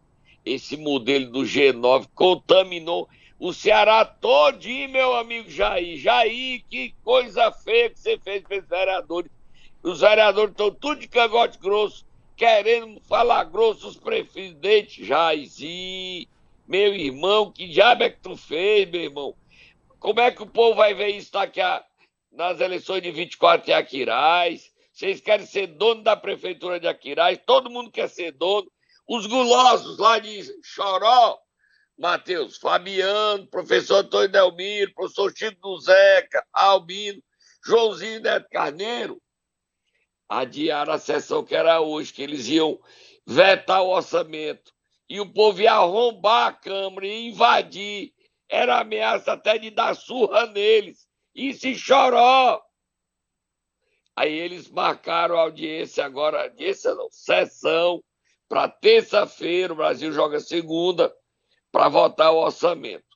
esse 0.43 0.75
modelo 0.75 1.31
do 1.31 1.43
G9 1.43 2.07
contaminou 2.13 3.07
o 3.39 3.53
Ceará 3.53 4.03
todinho, 4.03 4.89
meu 4.89 5.15
amigo 5.15 5.49
Jair. 5.49 5.97
Jair, 5.97 6.61
que 6.69 6.93
coisa 7.05 7.53
feia 7.53 7.89
que 7.89 7.99
você 7.99 8.17
fez 8.17 8.43
para 8.43 8.59
os 8.59 8.67
vereadores. 8.67 9.31
Os 9.83 10.01
vereadores 10.01 10.51
estão 10.51 10.71
tudo 10.71 11.01
de 11.01 11.07
cangote 11.07 11.57
grosso, 11.57 12.05
querendo 12.35 12.99
falar 13.01 13.43
grosso 13.45 13.87
os 13.87 13.97
presidentes. 13.97 15.05
Jairzinho 15.05 16.27
meu 16.71 16.95
irmão, 16.95 17.51
que 17.51 17.67
diabo 17.67 18.03
é 18.03 18.09
que 18.09 18.21
tu 18.21 18.37
fez, 18.37 18.89
meu 18.89 19.01
irmão? 19.01 19.35
Como 19.99 20.21
é 20.21 20.31
que 20.31 20.41
o 20.41 20.47
povo 20.47 20.75
vai 20.75 20.93
ver 20.93 21.09
isso 21.09 21.29
daqui 21.33 21.59
a, 21.59 21.83
nas 22.31 22.61
eleições 22.61 23.01
de 23.01 23.11
24 23.11 23.69
em 23.69 23.73
Aquiraz? 23.73 24.71
Vocês 24.93 25.19
querem 25.19 25.45
ser 25.45 25.67
dono 25.67 26.01
da 26.01 26.15
prefeitura 26.15 26.79
de 26.79 26.87
Aquiraz? 26.87 27.37
Todo 27.45 27.69
mundo 27.69 27.91
quer 27.91 28.07
ser 28.07 28.31
dono. 28.31 28.71
Os 29.05 29.25
gulosos 29.25 29.97
lá 29.97 30.17
de 30.17 30.43
Choró, 30.63 31.39
Matheus, 31.97 32.55
Fabiano, 32.55 33.45
professor 33.47 33.97
Antônio 33.97 34.29
Delmiro, 34.29 34.93
professor 34.93 35.33
Chico 35.35 35.59
do 35.59 35.77
Zeca, 35.77 36.41
Albino, 36.53 37.21
Joãozinho 37.65 38.21
Neto 38.21 38.47
Carneiro, 38.49 39.21
adiaram 40.31 40.93
a 40.93 40.97
sessão 40.97 41.43
que 41.43 41.53
era 41.53 41.81
hoje, 41.81 42.13
que 42.13 42.21
eles 42.23 42.47
iam 42.47 42.79
vetar 43.27 43.83
o 43.83 43.89
orçamento 43.89 44.73
e 45.09 45.19
o 45.19 45.29
povo 45.29 45.61
ia 45.61 45.73
arrombar 45.73 46.47
a 46.47 46.53
Câmara 46.53 47.05
e 47.05 47.27
invadir. 47.27 48.13
Era 48.47 48.79
ameaça 48.79 49.33
até 49.33 49.57
de 49.57 49.69
dar 49.69 49.93
surra 49.93 50.45
neles. 50.47 51.05
E 51.35 51.53
se 51.53 51.75
chorou. 51.75 52.61
Aí 54.15 54.33
eles 54.33 54.69
marcaram 54.69 55.35
a 55.35 55.41
audiência 55.41 56.05
agora, 56.05 56.43
audiência 56.43 56.95
não, 56.95 57.09
sessão, 57.11 58.01
para 58.47 58.69
terça-feira, 58.69 59.73
o 59.73 59.77
Brasil 59.77 60.11
joga 60.11 60.39
segunda, 60.39 61.13
para 61.71 61.89
votar 61.89 62.31
o 62.31 62.37
orçamento. 62.37 63.10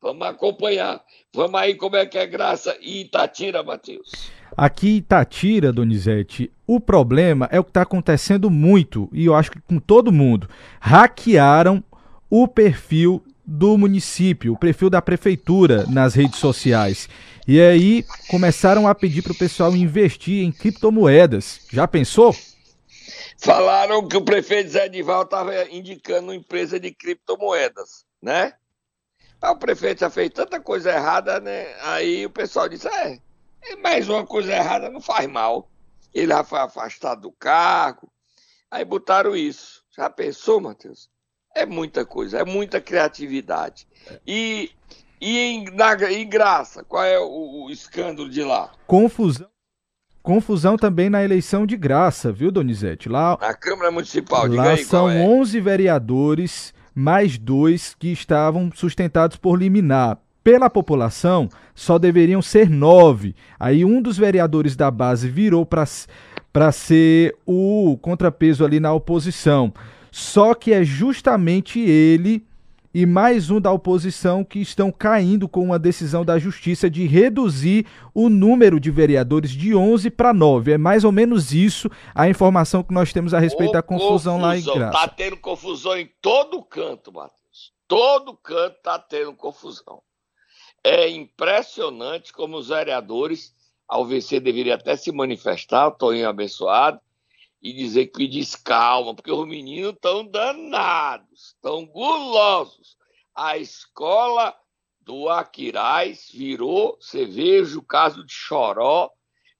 Vamos 0.00 0.26
acompanhar. 0.26 1.02
Vamos 1.34 1.60
aí 1.60 1.74
como 1.74 1.96
é 1.96 2.06
que 2.06 2.18
é 2.18 2.26
graça 2.26 2.76
e 2.80 3.02
Itatira, 3.02 3.62
Matheus. 3.62 4.30
Aqui 4.56 4.90
em 4.90 4.96
Itatira, 4.96 5.72
Donizete, 5.72 6.50
o 6.66 6.80
problema 6.80 7.48
é 7.50 7.58
o 7.58 7.64
que 7.64 7.70
está 7.70 7.82
acontecendo 7.82 8.50
muito, 8.50 9.08
e 9.12 9.26
eu 9.26 9.34
acho 9.34 9.50
que 9.50 9.60
com 9.60 9.78
todo 9.78 10.12
mundo. 10.12 10.48
Hackearam 10.80 11.82
o 12.30 12.46
perfil 12.46 13.22
do 13.44 13.78
município, 13.78 14.52
o 14.52 14.58
perfil 14.58 14.90
da 14.90 15.00
prefeitura 15.00 15.86
nas 15.86 16.14
redes 16.14 16.38
sociais. 16.38 17.08
E 17.46 17.60
aí 17.60 18.04
começaram 18.30 18.86
a 18.86 18.94
pedir 18.94 19.22
para 19.22 19.32
o 19.32 19.38
pessoal 19.38 19.74
investir 19.74 20.44
em 20.44 20.52
criptomoedas. 20.52 21.66
Já 21.72 21.88
pensou? 21.88 22.34
Falaram 23.38 24.06
que 24.06 24.16
o 24.16 24.24
prefeito 24.24 24.70
Zé 24.70 24.88
Dival 24.88 25.22
estava 25.22 25.64
indicando 25.70 26.28
uma 26.28 26.34
empresa 26.34 26.78
de 26.78 26.90
criptomoedas, 26.90 28.04
né? 28.22 28.52
O 29.42 29.56
prefeito 29.56 30.00
já 30.00 30.10
fez 30.10 30.30
tanta 30.30 30.60
coisa 30.60 30.92
errada, 30.92 31.40
né? 31.40 31.74
Aí 31.82 32.26
o 32.26 32.30
pessoal 32.30 32.68
disse: 32.68 32.88
é, 32.88 33.18
mas 33.82 34.08
uma 34.08 34.26
coisa 34.26 34.52
errada 34.52 34.90
não 34.90 35.00
faz 35.00 35.28
mal. 35.28 35.70
Ele 36.12 36.28
já 36.28 36.42
foi 36.42 36.58
afastado 36.58 37.22
do 37.22 37.32
cargo. 37.32 38.10
Aí 38.70 38.84
botaram 38.84 39.36
isso. 39.36 39.82
Já 39.96 40.10
pensou, 40.10 40.60
Matheus? 40.60 41.08
É 41.54 41.66
muita 41.66 42.04
coisa, 42.04 42.38
é 42.38 42.44
muita 42.44 42.80
criatividade. 42.80 43.86
E, 44.26 44.70
e 45.20 45.38
em, 45.38 45.64
na, 45.72 45.94
em 46.10 46.28
graça, 46.28 46.84
qual 46.84 47.04
é 47.04 47.18
o, 47.18 47.64
o 47.64 47.70
escândalo 47.70 48.28
de 48.28 48.42
lá? 48.42 48.72
Confusão. 48.86 49.48
Confusão 50.22 50.76
também 50.76 51.08
na 51.08 51.24
eleição 51.24 51.64
de 51.64 51.76
graça, 51.76 52.30
viu, 52.30 52.50
Donizete? 52.50 53.08
Lá, 53.08 53.38
na 53.40 53.54
Câmara 53.54 53.90
Municipal, 53.90 54.46
lá 54.46 54.72
aí, 54.72 54.84
são 54.84 55.08
é? 55.08 55.22
11 55.22 55.58
vereadores, 55.60 56.74
mais 56.98 57.38
dois 57.38 57.94
que 57.96 58.08
estavam 58.08 58.72
sustentados 58.74 59.36
por 59.36 59.56
liminar 59.56 60.18
pela 60.42 60.68
população, 60.68 61.48
só 61.72 61.96
deveriam 61.96 62.42
ser 62.42 62.68
nove. 62.68 63.36
Aí 63.56 63.84
um 63.84 64.02
dos 64.02 64.18
vereadores 64.18 64.74
da 64.74 64.90
base 64.90 65.28
virou 65.28 65.64
para 65.64 66.72
ser 66.72 67.36
o 67.46 67.96
contrapeso 68.02 68.64
ali 68.64 68.80
na 68.80 68.92
oposição. 68.92 69.72
Só 70.10 70.54
que 70.54 70.72
é 70.72 70.82
justamente 70.82 71.78
ele 71.78 72.44
e 72.92 73.04
mais 73.04 73.50
um 73.50 73.60
da 73.60 73.70
oposição 73.70 74.44
que 74.44 74.60
estão 74.60 74.90
caindo 74.90 75.48
com 75.48 75.62
uma 75.62 75.78
decisão 75.78 76.24
da 76.24 76.38
justiça 76.38 76.88
de 76.88 77.06
reduzir 77.06 77.86
o 78.14 78.28
número 78.28 78.80
de 78.80 78.90
vereadores 78.90 79.50
de 79.50 79.74
11 79.74 80.10
para 80.10 80.32
9. 80.32 80.72
É 80.72 80.78
mais 80.78 81.04
ou 81.04 81.12
menos 81.12 81.52
isso 81.52 81.90
a 82.14 82.28
informação 82.28 82.82
que 82.82 82.92
nós 82.92 83.12
temos 83.12 83.34
a 83.34 83.38
respeito 83.38 83.70
Ô, 83.70 83.72
da 83.74 83.82
confusão, 83.82 84.38
confusão, 84.38 84.40
lá 84.40 84.56
em 84.56 84.62
Graça. 84.62 84.98
Tá 84.98 85.08
tendo 85.08 85.36
confusão 85.36 85.96
em 85.96 86.10
todo 86.20 86.62
canto, 86.62 87.12
Matheus. 87.12 87.72
Todo 87.86 88.36
canto 88.36 88.76
tá 88.82 88.98
tendo 88.98 89.32
confusão. 89.34 90.02
É 90.82 91.08
impressionante 91.08 92.32
como 92.32 92.56
os 92.56 92.68
vereadores, 92.68 93.54
ao 93.86 94.06
vencer, 94.06 94.40
deveriam 94.40 94.74
até 94.76 94.96
se 94.96 95.10
manifestar, 95.12 95.88
o 95.88 95.92
Toninho 95.92 96.28
abençoado, 96.28 97.00
e 97.60 97.72
dizer 97.72 98.06
que 98.06 98.18
pedis 98.18 98.54
calma, 98.54 99.14
porque 99.14 99.32
os 99.32 99.46
meninos 99.46 99.94
estão 99.94 100.24
danados, 100.24 101.54
estão 101.54 101.84
gulosos. 101.86 102.96
A 103.34 103.58
escola 103.58 104.54
do 105.00 105.28
Aquiraz 105.28 106.30
virou, 106.32 106.96
você 107.00 107.24
veja 107.24 107.78
o 107.78 107.84
caso 107.84 108.24
de 108.24 108.32
Choró, 108.32 109.10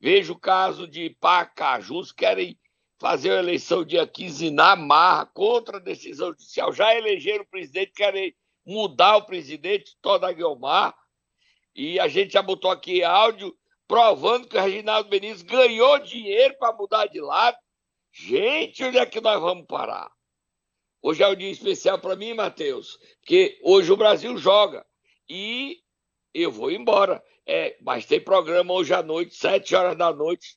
veja 0.00 0.32
o 0.32 0.38
caso 0.38 0.86
de 0.86 1.10
Pacajus, 1.20 2.12
querem 2.12 2.58
fazer 3.00 3.32
a 3.32 3.38
eleição 3.38 3.84
dia 3.84 4.06
15 4.06 4.50
na 4.50 4.76
marra, 4.76 5.26
contra 5.26 5.78
a 5.78 5.80
decisão 5.80 6.28
judicial. 6.28 6.72
Já 6.72 6.94
elegeram 6.94 7.44
o 7.44 7.48
presidente, 7.48 7.92
querem 7.94 8.34
mudar 8.66 9.16
o 9.16 9.24
presidente, 9.24 9.96
toda 10.02 10.32
Guilmar. 10.32 10.94
E 11.74 11.98
a 11.98 12.08
gente 12.08 12.32
já 12.32 12.42
botou 12.42 12.70
aqui 12.70 13.02
áudio 13.02 13.56
provando 13.86 14.46
que 14.46 14.56
o 14.56 14.60
Reginaldo 14.60 15.08
Benítez 15.08 15.40
ganhou 15.42 15.98
dinheiro 16.00 16.54
para 16.58 16.76
mudar 16.76 17.06
de 17.06 17.20
lado. 17.20 17.56
Gente, 18.20 18.82
onde 18.82 18.98
é 18.98 19.06
que 19.06 19.20
nós 19.20 19.40
vamos 19.40 19.64
parar? 19.66 20.10
Hoje 21.00 21.22
é 21.22 21.28
um 21.28 21.36
dia 21.36 21.50
especial 21.50 22.00
para 22.00 22.16
mim, 22.16 22.34
Matheus, 22.34 22.98
porque 23.20 23.56
hoje 23.62 23.92
o 23.92 23.96
Brasil 23.96 24.36
joga 24.36 24.84
e 25.28 25.76
eu 26.34 26.50
vou 26.50 26.70
embora. 26.70 27.22
É, 27.46 27.76
mas 27.80 28.04
tem 28.04 28.20
programa 28.20 28.74
hoje 28.74 28.92
à 28.92 29.02
noite, 29.02 29.36
sete 29.36 29.74
horas 29.74 29.96
da 29.96 30.12
noite, 30.12 30.56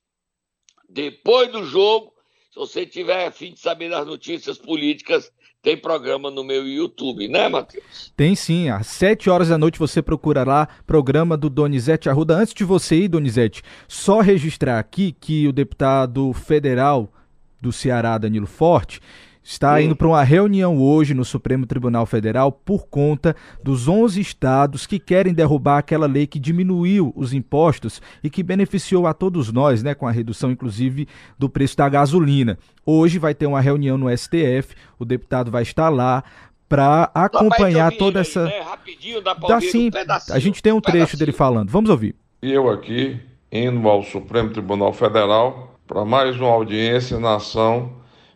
depois 0.89 1.51
do 1.51 1.63
jogo. 1.63 2.11
Se 2.51 2.59
você 2.59 2.85
tiver 2.85 3.31
fim 3.31 3.53
de 3.53 3.59
saber 3.59 3.89
das 3.89 4.05
notícias 4.05 4.57
políticas, 4.57 5.31
tem 5.61 5.77
programa 5.77 6.31
no 6.31 6.43
meu 6.43 6.67
YouTube, 6.67 7.27
né, 7.27 7.47
Matheus? 7.47 8.11
Tem 8.17 8.35
sim, 8.35 8.69
às 8.69 8.87
7 8.87 9.29
horas 9.29 9.49
da 9.49 9.57
noite 9.57 9.79
você 9.79 10.01
procura 10.01 10.43
lá, 10.43 10.67
programa 10.87 11.37
do 11.37 11.49
Donizete 11.49 12.09
Arruda. 12.09 12.35
Antes 12.35 12.55
de 12.55 12.65
você 12.65 12.95
ir, 12.95 13.07
Donizete, 13.07 13.61
só 13.87 14.19
registrar 14.19 14.79
aqui 14.79 15.13
que 15.13 15.47
o 15.47 15.53
deputado 15.53 16.33
federal 16.33 17.13
do 17.61 17.71
Ceará, 17.71 18.17
Danilo 18.17 18.47
Forte, 18.47 18.99
está 19.43 19.81
indo 19.81 19.95
para 19.95 20.07
uma 20.07 20.23
reunião 20.23 20.77
hoje 20.77 21.13
no 21.13 21.25
Supremo 21.25 21.65
Tribunal 21.65 22.05
Federal 22.05 22.51
por 22.51 22.87
conta 22.87 23.35
dos 23.63 23.87
11 23.87 24.21
estados 24.21 24.85
que 24.85 24.99
querem 24.99 25.33
derrubar 25.33 25.79
aquela 25.79 26.05
lei 26.05 26.27
que 26.27 26.39
diminuiu 26.39 27.11
os 27.15 27.33
impostos 27.33 28.01
e 28.23 28.29
que 28.29 28.43
beneficiou 28.43 29.07
a 29.07 29.13
todos 29.13 29.51
nós, 29.51 29.81
né, 29.81 29.95
com 29.95 30.07
a 30.07 30.11
redução 30.11 30.51
inclusive 30.51 31.07
do 31.39 31.49
preço 31.49 31.75
da 31.77 31.89
gasolina. 31.89 32.57
Hoje 32.85 33.17
vai 33.17 33.33
ter 33.33 33.47
uma 33.47 33.61
reunião 33.61 33.97
no 33.97 34.15
STF, 34.15 34.75
o 34.99 35.05
deputado 35.05 35.49
vai 35.49 35.63
estar 35.63 35.89
lá 35.89 36.23
para 36.69 37.11
acompanhar 37.13 37.91
toda 37.97 38.19
aí, 38.19 38.21
essa. 38.21 38.45
Né? 38.45 38.61
Rapidinho, 38.61 39.21
dá 39.21 39.33
Dá 39.33 39.59
sim. 39.59 39.89
um 39.89 40.33
a 40.33 40.39
gente 40.39 40.63
tem 40.63 40.71
um 40.71 40.79
trecho 40.79 40.97
pedacinho. 40.97 41.19
dele 41.19 41.31
falando. 41.33 41.69
Vamos 41.69 41.89
ouvir. 41.89 42.15
E 42.41 42.49
eu 42.51 42.69
aqui, 42.69 43.19
indo 43.51 43.89
ao 43.89 44.03
Supremo 44.03 44.51
Tribunal 44.51 44.93
Federal 44.93 45.70
para 45.91 46.05
mais 46.05 46.39
uma 46.39 46.47
audiência 46.47 47.19
na 47.19 47.35
ação 47.35 47.91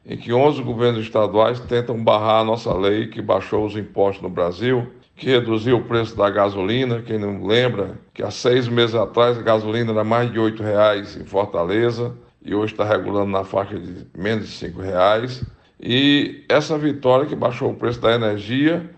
em 0.06 0.18
que 0.18 0.34
11 0.34 0.62
governos 0.62 1.00
estaduais 1.00 1.58
tentam 1.58 2.04
barrar 2.04 2.42
a 2.42 2.44
nossa 2.44 2.74
lei 2.74 3.08
que 3.08 3.22
baixou 3.22 3.66
os 3.66 3.78
impostos 3.78 4.22
no 4.22 4.30
Brasil, 4.30 4.86
que 5.16 5.28
reduziu 5.28 5.78
o 5.78 5.84
preço 5.86 6.18
da 6.18 6.30
gasolina. 6.30 7.02
Quem 7.02 7.18
não 7.18 7.48
lembra 7.48 7.98
que 8.14 8.22
há 8.22 8.30
seis 8.30 8.68
meses 8.68 8.94
atrás 8.94 9.38
a 9.38 9.42
gasolina 9.42 9.94
era 9.94 10.04
mais 10.04 10.30
de 10.34 10.38
8 10.38 10.62
reais 10.62 11.16
em 11.16 11.24
Fortaleza 11.24 12.14
e 12.44 12.54
hoje 12.54 12.74
está 12.74 12.84
regulando 12.84 13.32
na 13.32 13.46
faixa 13.46 13.80
de 13.80 14.06
menos 14.14 14.50
de 14.50 14.52
5 14.52 14.82
reais. 14.82 15.42
E 15.80 16.44
essa 16.50 16.78
vitória 16.78 17.26
que 17.26 17.38
baixou 17.38 17.72
o 17.72 17.76
preço 17.76 18.02
da 18.02 18.14
energia 18.14 18.90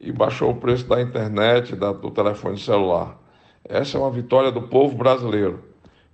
e 0.00 0.10
baixou 0.10 0.52
o 0.52 0.56
preço 0.56 0.86
da 0.86 1.02
internet, 1.02 1.76
da, 1.76 1.92
do 1.92 2.10
telefone 2.10 2.58
celular. 2.58 3.18
Essa 3.68 3.98
é 3.98 4.00
uma 4.00 4.10
vitória 4.10 4.50
do 4.50 4.62
povo 4.62 4.96
brasileiro. 4.96 5.65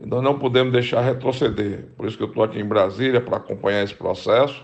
E 0.02 0.06
nós 0.06 0.20
não 0.20 0.36
podemos 0.36 0.72
deixar 0.72 1.00
retroceder. 1.00 1.84
Por 1.96 2.08
isso 2.08 2.16
que 2.16 2.24
eu 2.24 2.28
estou 2.28 2.42
aqui 2.42 2.58
em 2.58 2.64
Brasília 2.64 3.20
para 3.20 3.36
acompanhar 3.36 3.84
esse 3.84 3.94
processo 3.94 4.60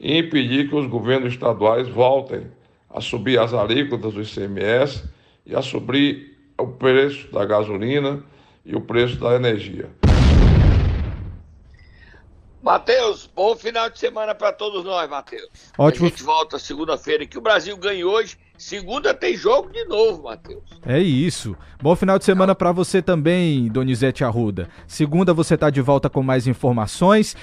e 0.00 0.16
impedir 0.16 0.70
que 0.70 0.74
os 0.74 0.86
governos 0.86 1.34
estaduais 1.34 1.86
voltem 1.86 2.50
a 2.88 2.98
subir 2.98 3.38
as 3.38 3.52
alíquotas 3.52 4.14
do 4.14 4.22
ICMS 4.22 5.04
e 5.44 5.54
a 5.54 5.60
subir 5.60 6.38
o 6.56 6.66
preço 6.66 7.30
da 7.30 7.44
gasolina 7.44 8.24
e 8.64 8.74
o 8.74 8.80
preço 8.80 9.16
da 9.16 9.34
energia. 9.34 9.90
Matheus, 12.62 13.28
bom 13.34 13.54
final 13.54 13.90
de 13.90 13.98
semana 13.98 14.34
para 14.34 14.50
todos 14.50 14.82
nós, 14.84 15.10
Matheus. 15.10 15.50
Ótimo. 15.76 16.06
A 16.06 16.08
gente 16.08 16.22
volta 16.22 16.58
segunda-feira 16.58 17.26
que 17.26 17.36
o 17.36 17.42
Brasil 17.42 17.76
ganha 17.76 18.06
hoje. 18.06 18.38
Segunda 18.56 19.12
tem 19.12 19.36
jogo 19.36 19.70
de 19.70 19.84
novo, 19.84 20.22
Matheus. 20.24 20.62
É 20.86 21.00
isso. 21.00 21.56
Bom 21.82 21.96
final 21.96 22.18
de 22.18 22.24
semana 22.24 22.54
para 22.54 22.70
você 22.70 23.02
também, 23.02 23.68
Donizete 23.68 24.22
Arruda. 24.22 24.68
Segunda 24.86 25.34
você 25.34 25.56
tá 25.56 25.70
de 25.70 25.80
volta 25.80 26.08
com 26.08 26.22
mais 26.22 26.46
informações. 26.46 27.36